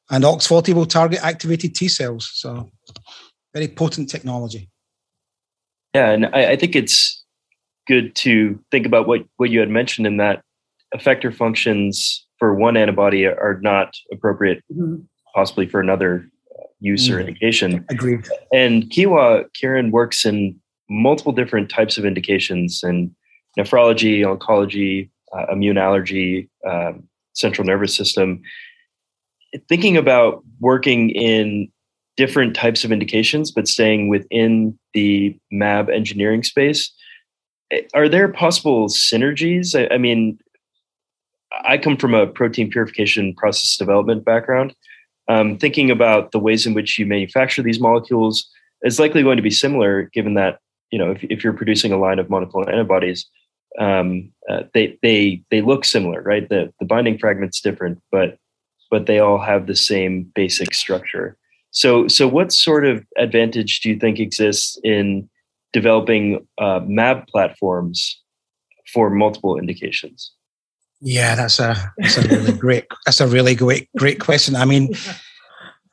[0.10, 2.30] And OX40 will target activated T cells.
[2.34, 2.69] So,
[3.54, 4.69] very potent technology.
[5.93, 7.23] Yeah, and I, I think it's
[7.88, 10.43] good to think about what, what you had mentioned in that
[10.95, 14.97] effector functions for one antibody are not appropriate, mm-hmm.
[15.34, 16.30] possibly for another
[16.80, 17.17] use mm-hmm.
[17.17, 17.86] or indication.
[17.89, 18.27] Agreed.
[18.54, 20.60] And Kyowa Kirin works in
[20.91, 23.15] multiple different types of indications in
[23.58, 26.91] nephrology, oncology, uh, immune allergy, uh,
[27.34, 28.41] central nervous system.
[29.69, 31.71] Thinking about working in
[32.17, 36.91] different types of indications, but staying within the MAB engineering space,
[37.71, 39.80] eh, are there possible synergies?
[39.80, 40.38] I, I mean,
[41.63, 44.75] I come from a protein purification process development background.
[45.27, 48.49] Um, thinking about the ways in which you manufacture these molecules
[48.84, 50.60] is likely going to be similar, given that
[50.91, 53.25] you know, if, if you're producing a line of monoclonal antibodies,
[53.80, 56.47] um, uh, they they they look similar, right?
[56.47, 58.38] The the binding fragment's different, but
[58.89, 61.38] but they all have the same basic structure.
[61.71, 65.30] So so what sort of advantage do you think exists in
[65.71, 68.21] developing uh, MAB platforms
[68.93, 70.34] for multiple indications?
[70.99, 74.56] Yeah, that's a that's a really great that's a really great great question.
[74.58, 74.93] I mean,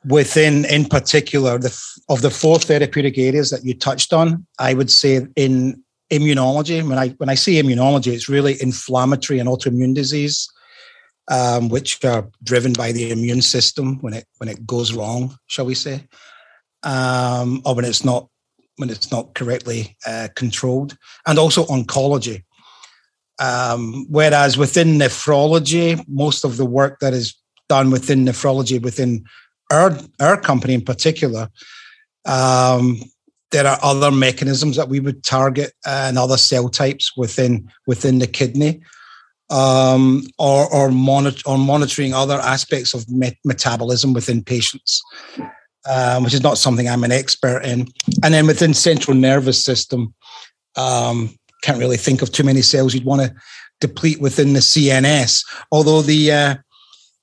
[0.09, 1.75] within in particular the
[2.09, 6.97] of the four therapeutic areas that you touched on i would say in immunology when
[6.97, 10.49] i when i say immunology it's really inflammatory and autoimmune disease
[11.31, 15.65] um, which are driven by the immune system when it when it goes wrong shall
[15.65, 16.03] we say
[16.83, 18.27] um, or when it's not
[18.79, 22.43] when it's not correctly uh, controlled and also oncology.
[23.39, 27.35] Um, whereas within nephrology most of the work that is
[27.67, 29.25] done within nephrology within
[29.69, 31.49] our our company in particular,
[32.25, 32.99] um,
[33.51, 38.27] there are other mechanisms that we would target and other cell types within within the
[38.27, 38.81] kidney.
[39.49, 45.01] um, or or, monitor, or monitoring other aspects of met- metabolism within patients,
[45.89, 47.87] um, which is not something I'm an expert in.
[48.23, 50.13] And then within central nervous system,
[50.75, 53.33] um, can't really think of too many cells you'd want to
[53.81, 55.43] deplete within the CNS.
[55.71, 56.55] Although the uh,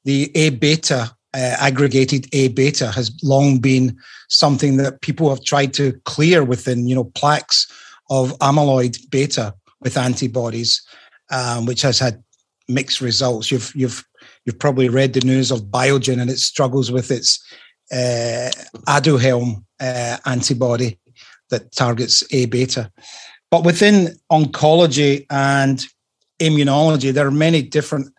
[0.05, 3.97] the A beta uh, aggregated A beta has long been
[4.29, 7.71] something that people have tried to clear within you know plaques
[8.11, 10.83] of amyloid beta with antibodies,
[11.31, 12.23] um, which has had
[12.69, 13.51] mixed results.
[13.51, 14.05] You've you've
[14.45, 17.45] you've probably read the news of Biogen and its struggles with its
[17.93, 18.51] uh,
[18.89, 20.99] Aduhelm uh, antibody
[21.51, 22.91] that targets A beta.
[23.51, 25.85] But within oncology and
[26.41, 28.13] immunology, there are many different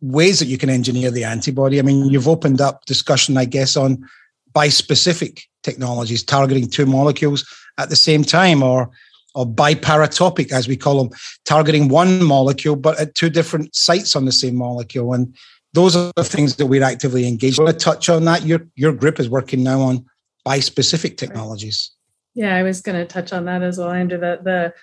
[0.00, 1.78] ways that you can engineer the antibody.
[1.78, 4.04] I mean, you've opened up discussion, I guess, on
[4.52, 7.46] bispecific technologies targeting two molecules
[7.78, 8.90] at the same time, or
[9.34, 14.24] or biparatopic, as we call them, targeting one molecule but at two different sites on
[14.24, 15.14] the same molecule.
[15.14, 15.36] And
[15.72, 17.58] those are the things that we're actively engaged.
[17.58, 18.44] Want to touch on that.
[18.44, 20.04] Your your group is working now on
[20.46, 21.90] bispecific technologies.
[22.34, 24.18] Yeah, I was going to touch on that as well, Andrew.
[24.18, 24.74] The the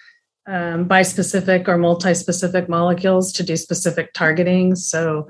[0.48, 4.76] um, bispecific or multi-specific molecules to do specific targeting.
[4.76, 5.30] So,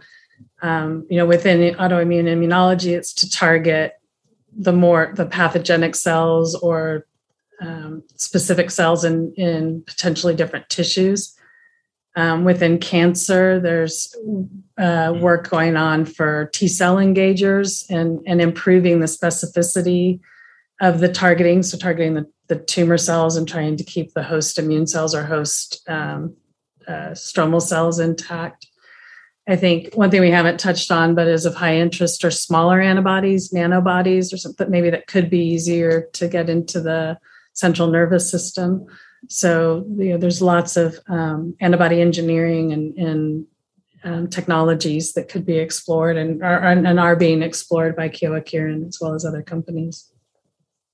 [0.62, 3.93] um, you know, within autoimmune immunology, it's to target
[4.56, 7.06] the more the pathogenic cells or
[7.60, 11.34] um, specific cells in in potentially different tissues.
[12.15, 14.15] Um, within cancer, there's
[14.80, 20.19] uh, work going on for T cell engagers and, and improving the specificity
[20.82, 21.62] of the targeting.
[21.62, 25.23] So, targeting the, the tumor cells and trying to keep the host immune cells or
[25.23, 26.36] host um,
[26.88, 28.67] uh, stromal cells intact.
[29.49, 32.81] I think one thing we haven't touched on, but is of high interest, are smaller
[32.81, 37.17] antibodies, nanobodies, or something maybe that could be easier to get into the
[37.53, 38.86] central nervous system.
[39.29, 43.45] So you know, there's lots of um, antibody engineering and, and
[44.03, 48.88] um, technologies that could be explored and are, and are being explored by Kyowa Kirin
[48.88, 50.12] as well as other companies.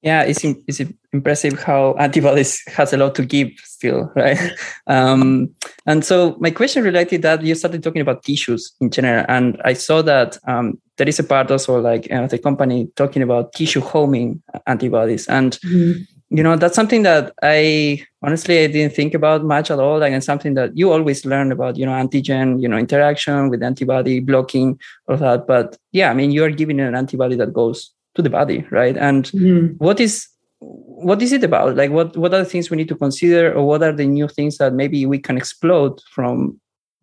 [0.04, 0.82] Yeah, it's it's
[1.14, 4.38] impressive how antibodies has a lot to give still, right?
[4.88, 9.62] Um, and so my question related that you started talking about tissues in general, and
[9.64, 13.54] I saw that um, there is a part also like uh, the company talking about
[13.54, 19.14] tissue homing antibodies, and mm-hmm you know that's something that i honestly i didn't think
[19.14, 22.60] about much at all like and something that you always learn about you know antigen
[22.60, 26.80] you know interaction with antibody blocking all that but yeah i mean you are giving
[26.80, 28.98] an antibody that goes to the body right?
[28.98, 29.74] And mm-hmm.
[29.78, 30.28] what is
[30.60, 31.76] what is it about?
[31.76, 34.28] Like what what are the things we need to consider or what are the new
[34.28, 36.60] things that maybe we can explode from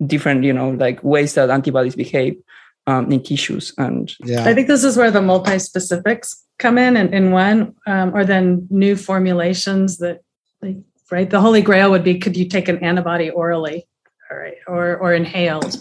[0.07, 2.35] different you know like ways that antibodies behave
[2.87, 4.49] um, in tissues and yeah.
[4.49, 8.67] I think this is where the multi-specifics come in and in one um, or then
[8.71, 10.23] new formulations that
[10.63, 10.79] like
[11.11, 13.87] right the holy grail would be could you take an antibody orally
[14.31, 15.77] all right or or inhaled?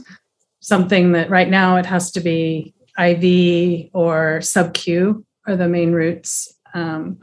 [0.62, 5.92] Something that right now it has to be iv or sub q are the main
[5.92, 7.18] routes um,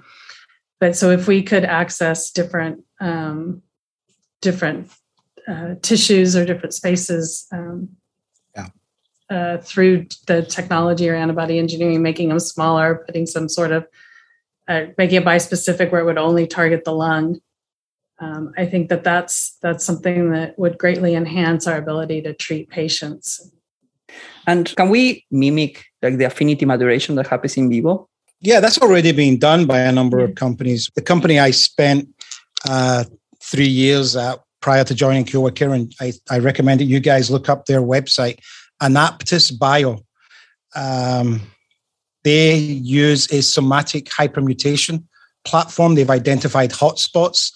[0.81, 3.63] but so if we could access different um,
[4.41, 4.91] different
[5.49, 7.97] uh, tissues or different spaces um,
[9.29, 13.87] uh, through the technology or antibody engineering, making them smaller, putting some sort of
[14.69, 17.41] uh, making it bispecific where it would only target the lung.
[18.19, 22.71] Um, I think that that's that's something that would greatly enhance our ability to treat
[22.71, 23.53] patients.
[24.47, 28.09] And can we mimic like the affinity maturation that happens in vivo?
[28.41, 30.91] Yeah, that's already been done by a number of companies.
[30.95, 32.09] The company I spent
[32.69, 33.05] uh,
[33.43, 37.49] three years at prior to joining Kyowa Kirin, I, I recommend that you guys look
[37.49, 38.39] up their website
[38.83, 40.05] Anaptys Bio.
[40.75, 41.41] Um,
[42.25, 45.05] they use a somatic hypermutation
[45.45, 45.95] platform.
[45.95, 47.53] They've identified hotspots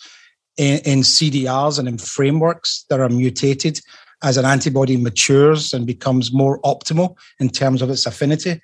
[0.56, 3.80] in, in CDRs and in frameworks that are mutated
[4.22, 8.60] as an antibody matures and becomes more optimal in terms of its affinity.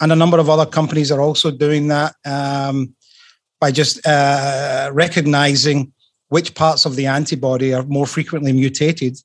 [0.00, 2.94] And a number of other companies are also doing that um,
[3.60, 5.92] by just uh, recognizing
[6.28, 9.16] which parts of the antibody are more frequently mutated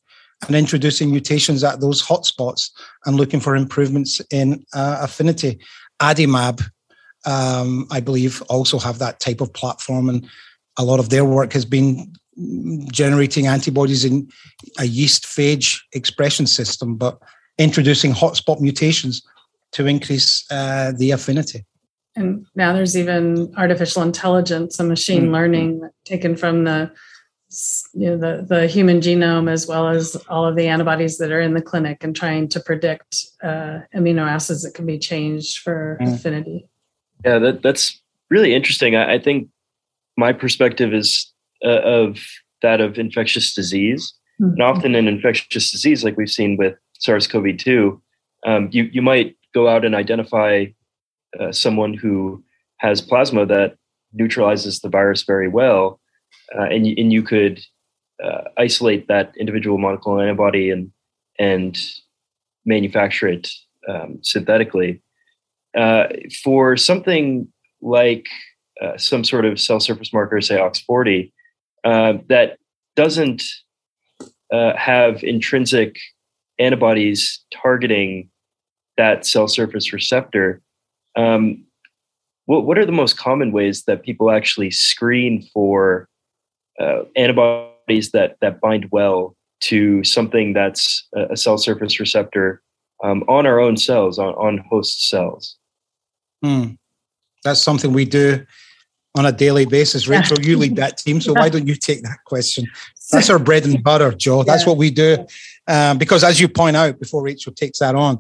[0.48, 2.70] and introducing mutations at those hotspots
[3.06, 5.60] and looking for improvements in uh, affinity.
[6.02, 6.62] Adimab,
[7.26, 10.30] um, I believe, also have that type of platform, and
[10.78, 12.14] a lot of their work has been
[12.92, 14.30] generating antibodies in
[14.78, 17.20] a yeast phage expression system, but
[17.58, 19.22] introducing hotspot mutations
[19.72, 21.66] to increase uh, the affinity.
[22.16, 25.34] And now there's even artificial intelligence and machine mm-hmm.
[25.34, 26.92] learning taken from the
[27.96, 31.42] you know, the, the human genome as well as all of the antibodies that are
[31.42, 35.98] in the clinic and trying to predict uh, amino acids that can be changed for
[36.00, 36.14] mm.
[36.14, 36.70] affinity.
[37.26, 38.00] Yeah, that, that's
[38.30, 38.96] really interesting.
[38.96, 39.50] I, I think
[40.16, 41.32] my perspective is
[41.64, 42.20] uh, of
[42.62, 44.14] that of infectious disease.
[44.42, 44.54] Mm-hmm.
[44.54, 48.00] And often in infectious disease, like we've seen with SARS-CoV-2,
[48.46, 50.66] um, you you might go out and identify
[51.40, 52.44] uh, someone who
[52.78, 53.76] has plasma that
[54.14, 56.00] neutralizes the virus very well,
[56.58, 57.62] uh, and you, and you could
[58.24, 60.92] uh, isolate that individual monoclonal antibody and
[61.38, 61.78] and
[62.66, 63.50] manufacture it
[63.88, 65.02] um, synthetically.
[65.78, 66.08] Uh,
[66.44, 67.48] for something
[67.82, 68.28] like
[68.82, 71.32] uh, some sort of cell surface marker, say OX40,
[71.84, 72.58] uh, that
[72.96, 73.44] doesn't
[74.52, 75.98] uh, have intrinsic
[76.58, 78.30] antibodies targeting
[78.98, 80.62] that cell surface receptor.
[81.16, 81.66] Um,
[82.46, 86.10] what, what are the most common ways that people actually screen for
[86.80, 92.62] uh, antibodies that that bind well to something that's a cell surface receptor
[93.04, 95.58] um, on our own cells, on, on host cells?
[96.44, 96.72] Hmm.
[97.44, 98.46] That's something we do
[99.16, 100.08] on a daily basis.
[100.08, 102.66] Rachel, you lead that team, so why don't you take that question?
[103.12, 104.44] That's our bread and butter, Joe.
[104.50, 105.26] That's what we do.
[105.68, 108.20] Um, because as you point out before Rachel takes that on,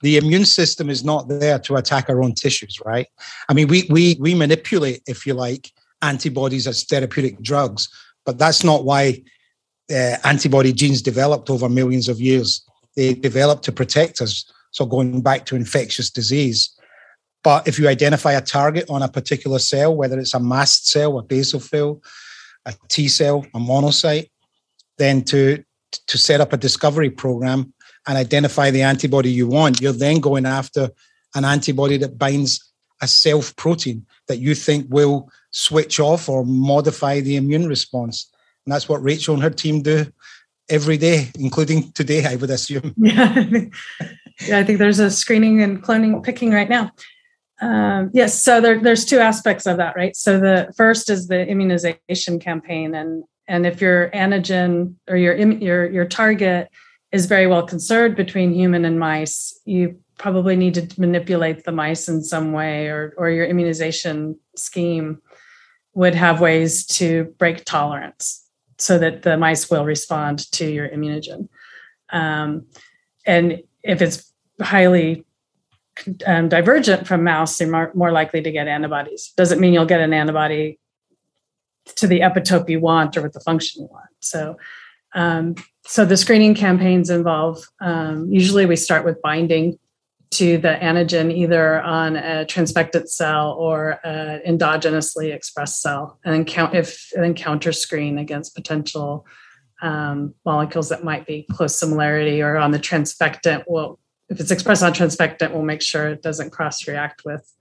[0.00, 3.06] the immune system is not there to attack our own tissues, right?
[3.48, 5.70] I mean, we we we manipulate, if you like,
[6.02, 7.88] antibodies as therapeutic drugs,
[8.26, 9.22] but that's not why
[9.90, 12.66] uh, antibody genes developed over millions of years.
[12.96, 14.50] They developed to protect us.
[14.72, 16.76] So going back to infectious disease,
[17.42, 21.18] but if you identify a target on a particular cell, whether it's a mast cell,
[21.18, 22.00] a basophil,
[22.66, 24.30] a T cell, a monocyte,
[24.98, 25.62] then to
[26.06, 27.72] to set up a discovery program
[28.06, 30.90] and identify the antibody you want, you're then going after
[31.34, 37.20] an antibody that binds a self protein that you think will switch off or modify
[37.20, 38.30] the immune response.
[38.64, 40.06] And that's what Rachel and her team do
[40.68, 42.94] every day, including today, I would assume.
[42.96, 43.34] Yeah.
[44.46, 46.92] yeah, I think there's a screening and cloning picking right now.
[47.62, 50.16] Um, yes, so there, there's two aspects of that, right?
[50.16, 55.88] So the first is the immunization campaign, and and if your antigen or your your
[55.88, 56.68] your target
[57.12, 62.08] is very well conserved between human and mice, you probably need to manipulate the mice
[62.08, 65.22] in some way, or or your immunization scheme
[65.94, 68.44] would have ways to break tolerance
[68.78, 71.48] so that the mice will respond to your immunogen.
[72.10, 72.66] Um,
[73.24, 75.24] and if it's highly
[76.26, 79.32] um, divergent from mouse, they're more, more likely to get antibodies.
[79.36, 80.78] Doesn't mean you'll get an antibody
[81.96, 84.08] to the epitope you want or with the function you want.
[84.20, 84.56] So,
[85.14, 89.78] um, so the screening campaigns involve um, usually we start with binding
[90.32, 96.44] to the antigen either on a transfected cell or an endogenously expressed cell, and then
[96.46, 99.26] count if and then counter screen against potential
[99.82, 103.64] um, molecules that might be close similarity or on the transfectant.
[103.66, 103.98] We'll
[104.32, 107.52] if it's expressed on transfectant, we'll make sure it doesn't cross react with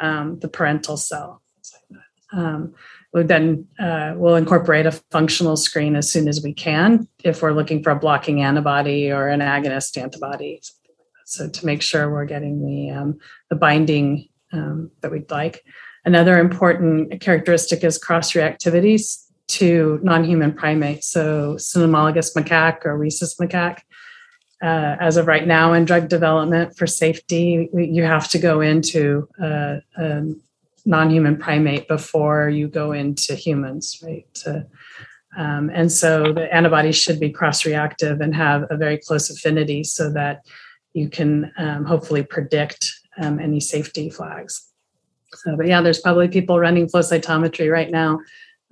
[0.00, 1.42] um, the parental cell.
[2.32, 2.74] Um,
[3.12, 7.52] we then uh, we'll incorporate a functional screen as soon as we can if we're
[7.52, 10.60] looking for a blocking antibody or an agonist antibody.
[11.26, 13.18] So to make sure we're getting the um,
[13.50, 15.64] the binding um, that we'd like.
[16.04, 21.06] Another important characteristic is cross reactivities to non-human primates.
[21.06, 23.80] So cynomolgus macaque or rhesus macaque
[24.64, 29.28] uh, as of right now in drug development for safety, you have to go into
[29.38, 30.22] a, a
[30.86, 34.26] non-human primate before you go into humans, right?
[34.34, 34.66] To,
[35.36, 40.10] um, and so the antibodies should be cross-reactive and have a very close affinity so
[40.12, 40.46] that
[40.94, 44.66] you can um, hopefully predict um, any safety flags.
[45.34, 48.20] So, but yeah, there's probably people running flow cytometry right now,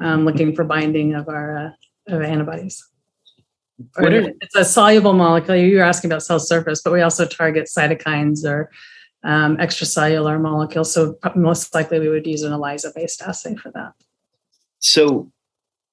[0.01, 2.83] um, looking for binding of our uh, of antibodies.
[3.97, 5.57] Are, it's a soluble molecule.
[5.57, 8.71] You were asking about cell surface, but we also target cytokines or
[9.25, 10.93] um, extracellular molecules.
[10.93, 13.93] So most likely we would use an ELISA-based assay for that.
[14.79, 15.31] So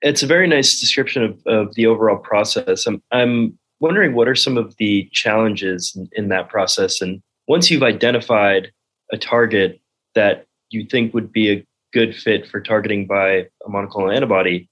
[0.02, 2.86] it's a very nice description of, of the overall process.
[2.86, 7.02] I'm, I'm wondering what are some of the challenges in, in that process?
[7.02, 8.72] And once you've identified
[9.12, 9.80] a target
[10.15, 14.70] that you think would be a good fit for targeting by a monoclonal antibody,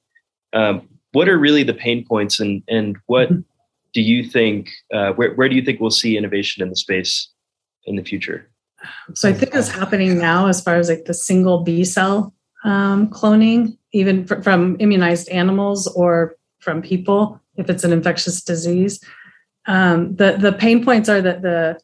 [0.53, 3.41] um, what are really the pain points and and what mm-hmm.
[3.93, 7.29] do you think uh, where, where do you think we'll see innovation in the space
[7.85, 8.49] in the future
[9.13, 12.33] so i think it's happening now as far as like the single b cell
[12.63, 19.03] um, cloning even fr- from immunized animals or from people if it's an infectious disease
[19.67, 21.79] um, the the pain points are that the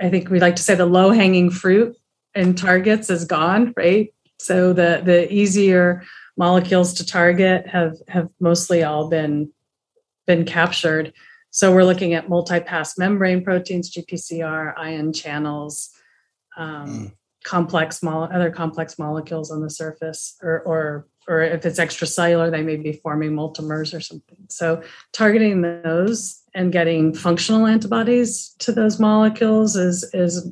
[0.00, 1.96] i think we like to say the low hanging fruit
[2.34, 6.02] and targets is gone right so the the easier
[6.38, 9.52] molecules to target have have mostly all been
[10.26, 11.12] been captured.
[11.50, 15.90] So we're looking at multi-pass membrane proteins, GPCR, ion channels,
[16.56, 17.12] um, mm.
[17.44, 22.62] complex mo- other complex molecules on the surface or or or if it's extracellular they
[22.62, 24.82] may be forming multimers or something so
[25.12, 30.50] targeting those and getting functional antibodies to those molecules is is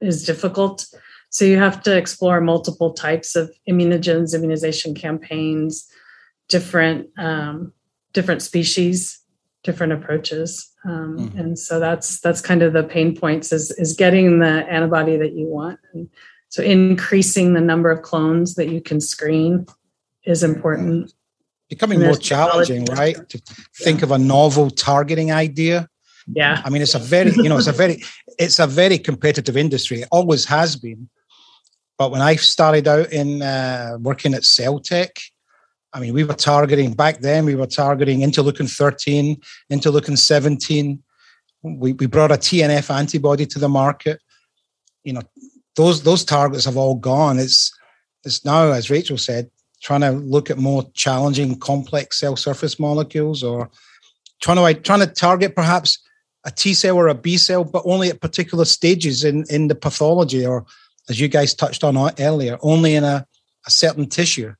[0.00, 0.86] is difficult
[1.30, 5.88] so you have to explore multiple types of immunogens immunization campaigns
[6.48, 7.72] different um,
[8.12, 9.20] different species
[9.62, 10.70] different approaches.
[10.84, 11.38] Um, mm-hmm.
[11.38, 15.32] and so that's that's kind of the pain points is is getting the antibody that
[15.32, 15.78] you want.
[15.92, 16.08] And
[16.48, 19.66] so increasing the number of clones that you can screen
[20.24, 21.12] is important.
[21.68, 23.16] Becoming more challenging right?
[23.28, 23.38] To
[23.76, 24.06] think yeah.
[24.06, 25.88] of a novel targeting idea.
[26.26, 26.62] Yeah.
[26.64, 28.02] I mean it's a very you know it's a very
[28.38, 30.02] it's a very competitive industry.
[30.02, 31.08] It always has been
[32.00, 35.12] but when i started out in uh, working at celltech
[35.92, 39.40] I mean, we were targeting back then, we were targeting interleukin 13,
[39.72, 41.02] interleukin 17.
[41.62, 44.20] We, we brought a TNF antibody to the market.
[45.02, 45.22] You know,
[45.76, 47.38] those those targets have all gone.
[47.38, 47.76] It's
[48.24, 49.50] it's now, as Rachel said,
[49.82, 53.70] trying to look at more challenging, complex cell surface molecules, or
[54.40, 55.98] trying to trying to target perhaps
[56.44, 59.74] a T cell or a B cell, but only at particular stages in in the
[59.74, 60.66] pathology, or
[61.10, 63.26] as you guys touched on earlier, only in a,
[63.66, 64.54] a certain tissue.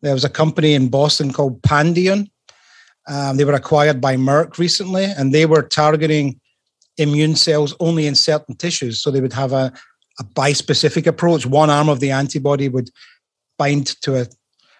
[0.00, 2.28] There was a company in Boston called Pandion.
[3.06, 6.40] Um, they were acquired by Merck recently, and they were targeting
[6.96, 9.00] immune cells only in certain tissues.
[9.00, 9.72] So they would have a,
[10.18, 11.46] a bispecific approach.
[11.46, 12.90] One arm of the antibody would
[13.58, 14.26] bind to a,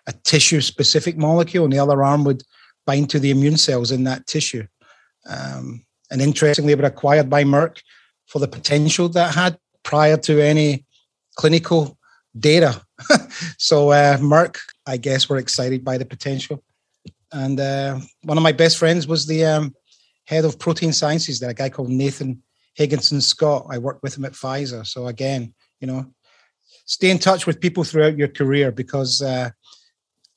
[0.07, 2.43] a tissue specific molecule, and the other arm would
[2.87, 4.67] bind to the immune cells in that tissue.
[5.29, 7.81] Um, and interestingly, they were acquired by Merck
[8.27, 10.85] for the potential that had prior to any
[11.37, 11.99] clinical
[12.39, 12.83] data.
[13.59, 14.19] so uh,
[14.87, 16.63] I guess we're excited by the potential.
[17.33, 19.75] And uh, one of my best friends was the um,
[20.25, 22.43] head of protein sciences there, a guy called Nathan
[22.75, 23.67] Higginson Scott.
[23.71, 24.87] I worked with him at Pfizer.
[24.87, 26.07] So again, you know,
[26.85, 29.51] stay in touch with people throughout your career because uh,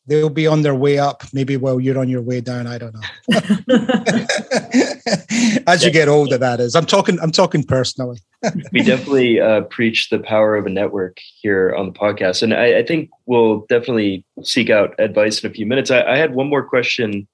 [0.07, 1.23] they'll be on their way up.
[1.33, 2.67] Maybe while you're on your way down.
[2.67, 3.01] I don't know.
[5.67, 6.75] As you get older that is.
[6.75, 8.19] I'm talking i'm talking personally.
[8.71, 12.43] We definitely uh, preach the power of a network here on the podcast.
[12.43, 15.89] And I, I, think we'll definitely seek out advice in a few minutes.
[15.89, 17.27] I, I had one more question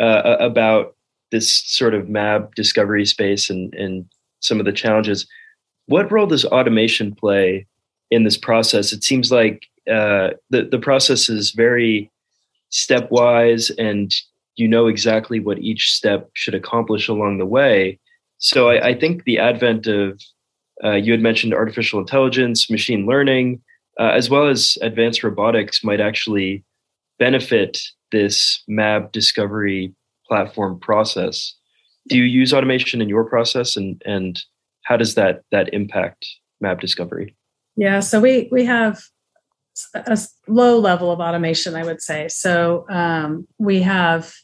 [0.00, 0.96] uh, about
[1.30, 4.06] this sort of map discovery space and, and
[4.40, 5.24] some of the challenges.
[5.86, 7.68] What role does automation play
[8.10, 8.92] in this process?
[8.92, 12.10] It seems like uh, the the process is very
[12.70, 14.12] stepwise, and
[14.56, 17.98] you know exactly what each step should accomplish along the way.
[18.38, 20.20] So I, I think the advent of
[20.82, 23.60] uh, you had mentioned artificial intelligence, machine learning,
[23.98, 26.64] uh, as well as advanced robotics might actually
[27.18, 27.78] benefit
[28.12, 29.94] this MAB discovery
[30.26, 31.54] platform process.
[32.08, 34.40] Do you use automation in your process, and and
[34.84, 36.26] how does that that impact
[36.60, 37.36] MAB discovery?
[37.76, 39.02] Yeah, so we we have
[39.94, 42.28] a low level of automation, I would say.
[42.28, 44.34] So um, we have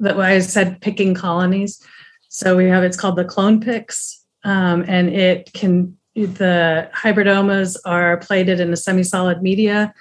[0.00, 1.82] that I said picking colonies.
[2.28, 8.16] So we have it's called the clone picks, um, and it can the hybridomas are
[8.18, 9.92] plated in a semi-solid media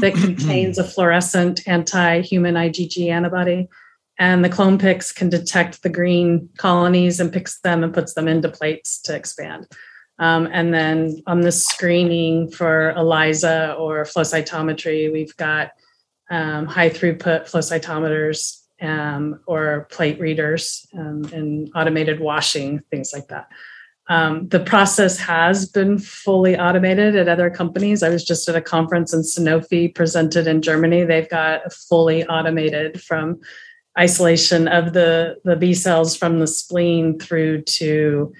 [0.00, 3.68] that contains a fluorescent anti-human IgG antibody.
[4.18, 8.28] And the clone picks can detect the green colonies and picks them and puts them
[8.28, 9.66] into plates to expand.
[10.18, 15.70] Um, and then on the screening for ELISA or flow cytometry, we've got
[16.30, 23.28] um, high throughput flow cytometers um, or plate readers um, and automated washing, things like
[23.28, 23.48] that.
[24.08, 28.02] Um, the process has been fully automated at other companies.
[28.02, 31.04] I was just at a conference in Sanofi presented in Germany.
[31.04, 33.40] They've got fully automated from
[33.98, 38.32] isolation of the, the B cells from the spleen through to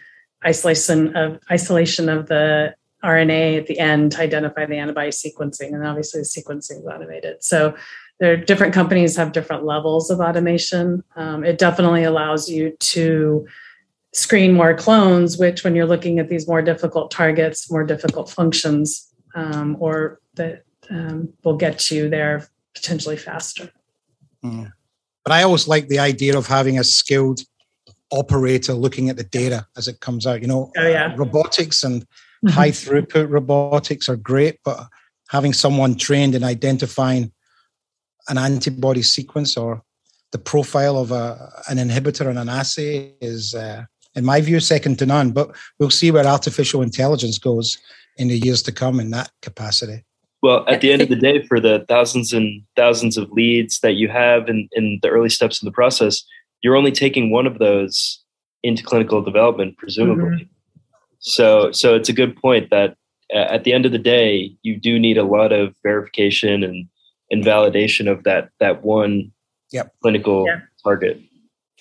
[0.44, 2.74] isolation of isolation of the
[3.04, 7.42] RNA at the end to identify the antibody sequencing, and obviously the sequencing is automated.
[7.42, 7.74] So
[8.20, 11.02] there are different companies have different levels of automation.
[11.16, 13.46] Um, it definitely allows you to
[14.12, 19.12] screen more clones, which when you're looking at these more difficult targets, more difficult functions,
[19.34, 23.70] um, or that um, will get you there potentially faster.
[24.44, 24.72] Mm.
[25.24, 27.40] But I always like the idea of having a skilled
[28.12, 30.42] operator looking at the data as it comes out.
[30.42, 31.14] You know, oh, yeah.
[31.16, 32.48] robotics and mm-hmm.
[32.48, 34.86] high throughput robotics are great, but
[35.30, 37.32] having someone trained in identifying
[38.28, 39.82] an antibody sequence or
[40.30, 43.84] the profile of a, an inhibitor in an assay is, uh,
[44.14, 45.32] in my view, second to none.
[45.32, 47.78] But we'll see where artificial intelligence goes
[48.16, 50.04] in the years to come in that capacity.
[50.42, 53.92] Well, at the end of the day, for the thousands and thousands of leads that
[53.92, 56.24] you have in, in the early steps of the process,
[56.62, 58.22] you're only taking one of those
[58.62, 60.24] into clinical development, presumably.
[60.24, 60.44] Mm-hmm.
[61.18, 62.96] So, so it's a good point that
[63.32, 66.86] at the end of the day, you do need a lot of verification and,
[67.30, 69.32] and validation of that that one
[69.70, 69.92] yep.
[70.02, 70.60] clinical yeah.
[70.82, 71.20] target.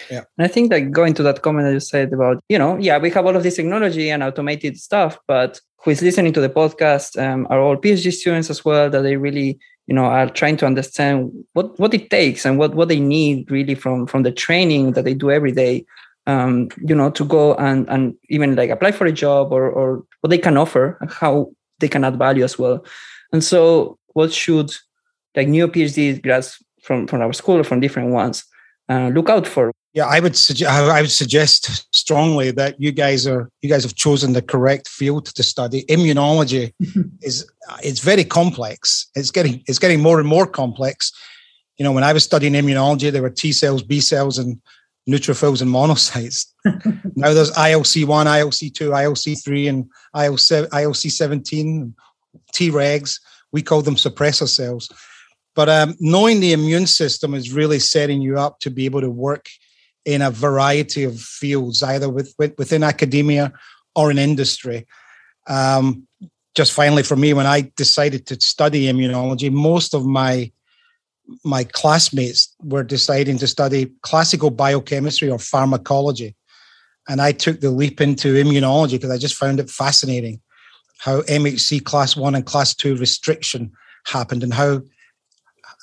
[0.10, 0.24] Yeah.
[0.38, 2.98] And I think that going to that comment that you said about, you know, yeah,
[2.98, 6.50] we have all of this technology and automated stuff, but who is listening to the
[6.50, 10.58] podcast um, are all PhD students as well that they really, you know, are trying
[10.58, 14.32] to understand what what it takes and what what they need really from from the
[14.32, 15.86] training that they do every day,
[16.28, 20.04] um, you know, to go and and even like apply for a job or or
[20.22, 22.86] what they can offer, and how they can add value as well.
[23.34, 24.72] And so, what should
[25.36, 28.46] like new PhD grads from from our school or from different ones
[28.88, 29.72] uh, look out for?
[29.94, 33.96] Yeah, I would suggest I would suggest strongly that you guys are you guys have
[33.96, 35.84] chosen the correct field to study.
[35.90, 36.74] Immunology
[37.22, 37.46] is
[37.84, 39.10] it's very complex.
[39.16, 41.12] It's getting it's getting more and more complex.
[41.78, 44.62] You know, when I was studying immunology, there were T cells, B cells, and
[45.10, 46.46] neutrophils and monocytes.
[47.16, 51.94] now there's ILC one, ILC two, ILC three, and ILC seventeen,
[52.54, 53.20] Tregs.
[53.52, 54.90] We call them suppressor cells.
[55.54, 59.10] But um, knowing the immune system is really setting you up to be able to
[59.10, 59.50] work
[60.06, 63.54] in a variety of fields, either with, with within academia
[63.96, 64.88] or in industry.
[65.48, 66.08] Um,
[66.56, 70.52] just finally, for me, when I decided to study immunology, most of my
[71.46, 76.36] my classmates were deciding to study classical biochemistry or pharmacology,
[77.08, 80.42] and I took the leap into immunology because I just found it fascinating
[81.00, 83.72] how MHC class one and class two restriction
[84.06, 84.82] happened and how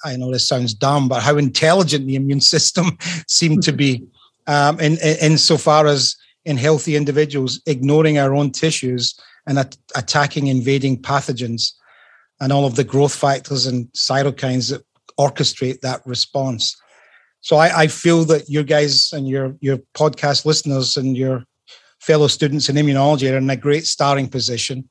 [0.05, 4.05] I know this sounds dumb, but how intelligent the immune system seemed to be,
[4.47, 10.47] um, in, in insofar as in healthy individuals ignoring our own tissues and at- attacking
[10.47, 11.73] invading pathogens
[12.41, 14.83] and all of the growth factors and cytokines that
[15.19, 16.77] orchestrate that response.
[17.41, 21.45] So I, I feel that you guys and your your podcast listeners and your
[22.01, 24.89] fellow students in immunology are in a great starting position.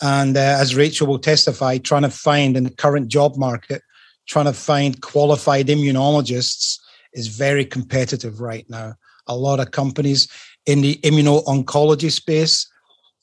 [0.00, 3.82] And uh, as Rachel will testify, trying to find in the current job market
[4.32, 6.78] trying to find qualified immunologists
[7.12, 8.94] is very competitive right now.
[9.26, 10.26] A lot of companies
[10.64, 12.66] in the immuno-oncology space,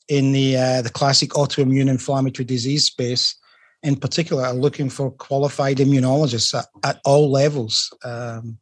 [0.08, 3.34] in the uh, the classic autoimmune inflammatory disease space,
[3.82, 7.92] in particular, are looking for qualified immunologists at, at all levels.
[8.04, 8.58] Um,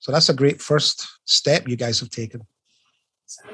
[0.00, 2.46] so that's a great first step you guys have taken.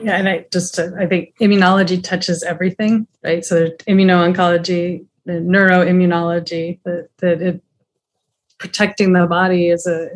[0.03, 3.45] Yeah, and I just I think immunology touches everything, right?
[3.45, 7.63] So immuno-oncology, the neuroimmunology, that it
[8.59, 10.09] protecting the body is a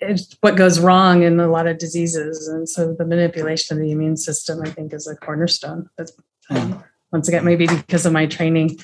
[0.00, 2.48] it's what goes wrong in a lot of diseases.
[2.48, 5.88] And so the manipulation of the immune system i think is a cornerstone.
[5.96, 6.12] That's
[6.50, 6.82] um,
[7.12, 8.78] once again maybe because of my training.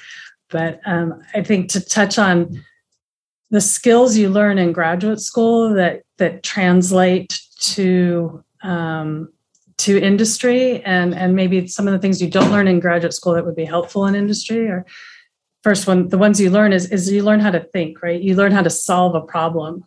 [0.51, 2.65] But um, i think to touch on
[3.51, 9.33] the skills you learn in graduate school that that translate to um,
[9.79, 13.35] to industry and and maybe some of the things you don't learn in graduate school
[13.35, 14.85] that would be helpful in industry or
[15.63, 18.21] first one the ones you learn is is you learn how to think right?
[18.21, 19.85] You learn how to solve a problem.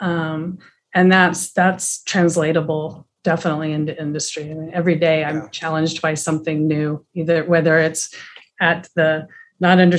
[0.00, 0.58] Um,
[0.94, 4.50] and that's that's translatable definitely into industry.
[4.50, 5.48] I mean, every day i'm yeah.
[5.48, 8.14] challenged by something new either whether it's
[8.60, 9.26] at the
[9.58, 9.98] not under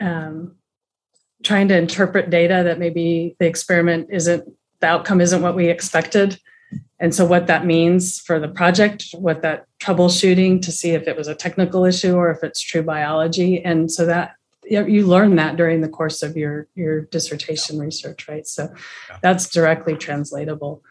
[0.00, 0.56] um,
[1.42, 4.44] trying to interpret data that maybe the experiment isn't
[4.80, 6.38] the outcome isn't what we expected.
[6.98, 11.16] And so what that means for the project what that troubleshooting to see if it
[11.16, 13.62] was a technical issue or if it's true biology.
[13.62, 14.34] And so that
[14.68, 18.46] you learn that during the course of your your dissertation research right?
[18.46, 18.68] So
[19.08, 19.18] yeah.
[19.22, 20.82] that's directly translatable.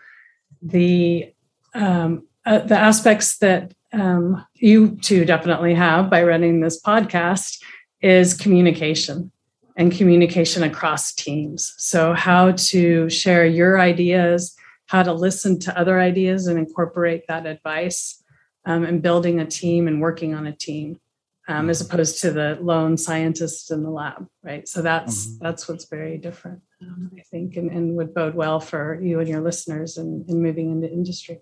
[0.61, 1.33] The
[1.73, 7.61] um, uh, the aspects that um, you two definitely have by running this podcast
[8.01, 9.31] is communication
[9.77, 11.73] and communication across teams.
[11.77, 14.55] So how to share your ideas
[14.87, 18.23] how to listen to other ideas and incorporate that advice
[18.65, 20.99] um, and building a team and working on a team
[21.47, 24.67] um, as opposed to the lone scientist in the lab, right?
[24.67, 25.45] So that's mm-hmm.
[25.45, 29.29] that's what's very different, um, I think, and, and, would bode well for you and
[29.29, 31.41] your listeners in, in moving into industry.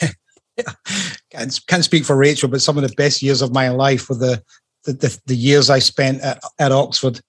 [0.00, 0.64] yeah.
[1.30, 4.16] Can't, can't speak for Rachel, but some of the best years of my life were
[4.16, 4.42] the
[4.84, 7.20] the, the, the years I spent at, at Oxford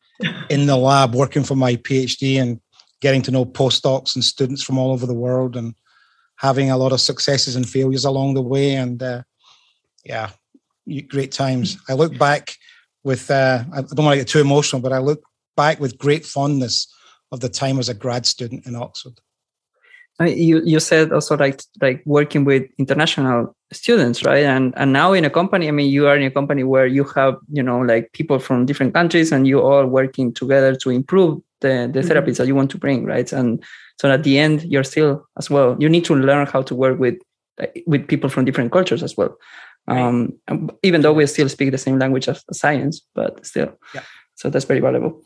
[0.49, 2.59] in the lab working for my PhD and
[2.99, 5.76] getting to know postdocs and students from all over the world and
[6.38, 8.76] having a lot of successes and failures along the way.
[8.76, 9.24] And uh,
[10.03, 10.32] yeah,
[11.08, 11.78] great times.
[11.90, 12.56] I look back
[13.04, 15.24] with, uh, I don't want to get too emotional, but I look
[15.56, 16.88] back with great fondness
[17.32, 19.20] of the time as a grad student in Oxford.
[20.20, 24.46] You you said also like like working with international students, right?
[24.46, 27.04] And and now in a company, I mean, you are in a company where you
[27.16, 31.42] have you know like people from different countries, and you all working together to improve
[31.62, 32.12] the the mm-hmm.
[32.12, 33.34] therapies that you want to bring, right?
[33.34, 33.64] And
[34.00, 35.76] so at the end, you're still as well.
[35.80, 37.16] You need to learn how to work with
[37.88, 39.36] with people from different cultures as well.
[39.88, 40.40] Um,
[40.82, 44.04] even though we still speak the same language as science, but still, yeah.
[44.36, 45.22] So that's very valuable.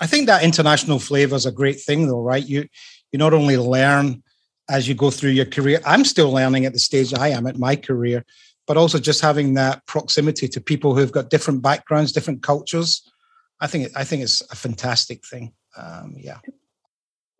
[0.00, 2.46] I think that international flavor is a great thing, though, right?
[2.46, 2.66] You
[3.12, 4.22] you not only learn
[4.68, 5.80] as you go through your career.
[5.86, 8.24] I'm still learning at the stage I am at my career,
[8.66, 13.08] but also just having that proximity to people who've got different backgrounds, different cultures.
[13.60, 15.52] I think I think it's a fantastic thing.
[15.76, 16.38] Um, yeah.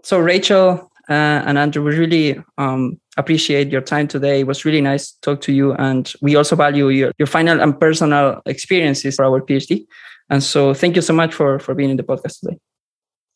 [0.02, 4.40] So Rachel uh, and Andrew, we really um, appreciate your time today.
[4.40, 7.60] It was really nice to talk to you, and we also value your your final
[7.60, 9.86] and personal experiences for our PhD.
[10.30, 12.58] And so, thank you so much for for being in the podcast today.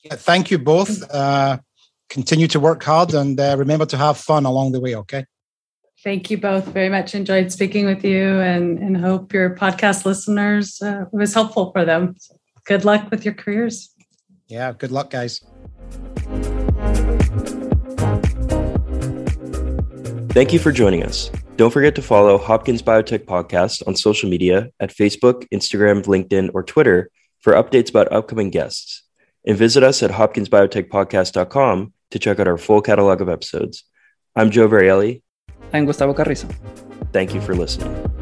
[0.03, 1.09] Yeah, thank you both.
[1.11, 1.59] Uh,
[2.09, 4.97] continue to work hard and uh, remember to have fun along the way.
[4.97, 5.25] Okay.
[6.03, 7.15] Thank you both very much.
[7.15, 12.17] Enjoyed speaking with you, and and hope your podcast listeners uh, was helpful for them.
[12.65, 13.95] Good luck with your careers.
[14.49, 14.73] Yeah.
[14.73, 15.41] Good luck, guys.
[20.31, 21.29] Thank you for joining us.
[21.57, 26.63] Don't forget to follow Hopkins Biotech Podcast on social media at Facebook, Instagram, LinkedIn, or
[26.63, 27.11] Twitter
[27.41, 29.03] for updates about upcoming guests.
[29.45, 33.85] And visit us at hopkinsbiotechpodcast.com to check out our full catalog of episodes.
[34.37, 35.23] I'm Joe Varielli.
[35.73, 36.49] I'm Gustavo Carrizo.
[37.13, 38.20] Thank you for listening.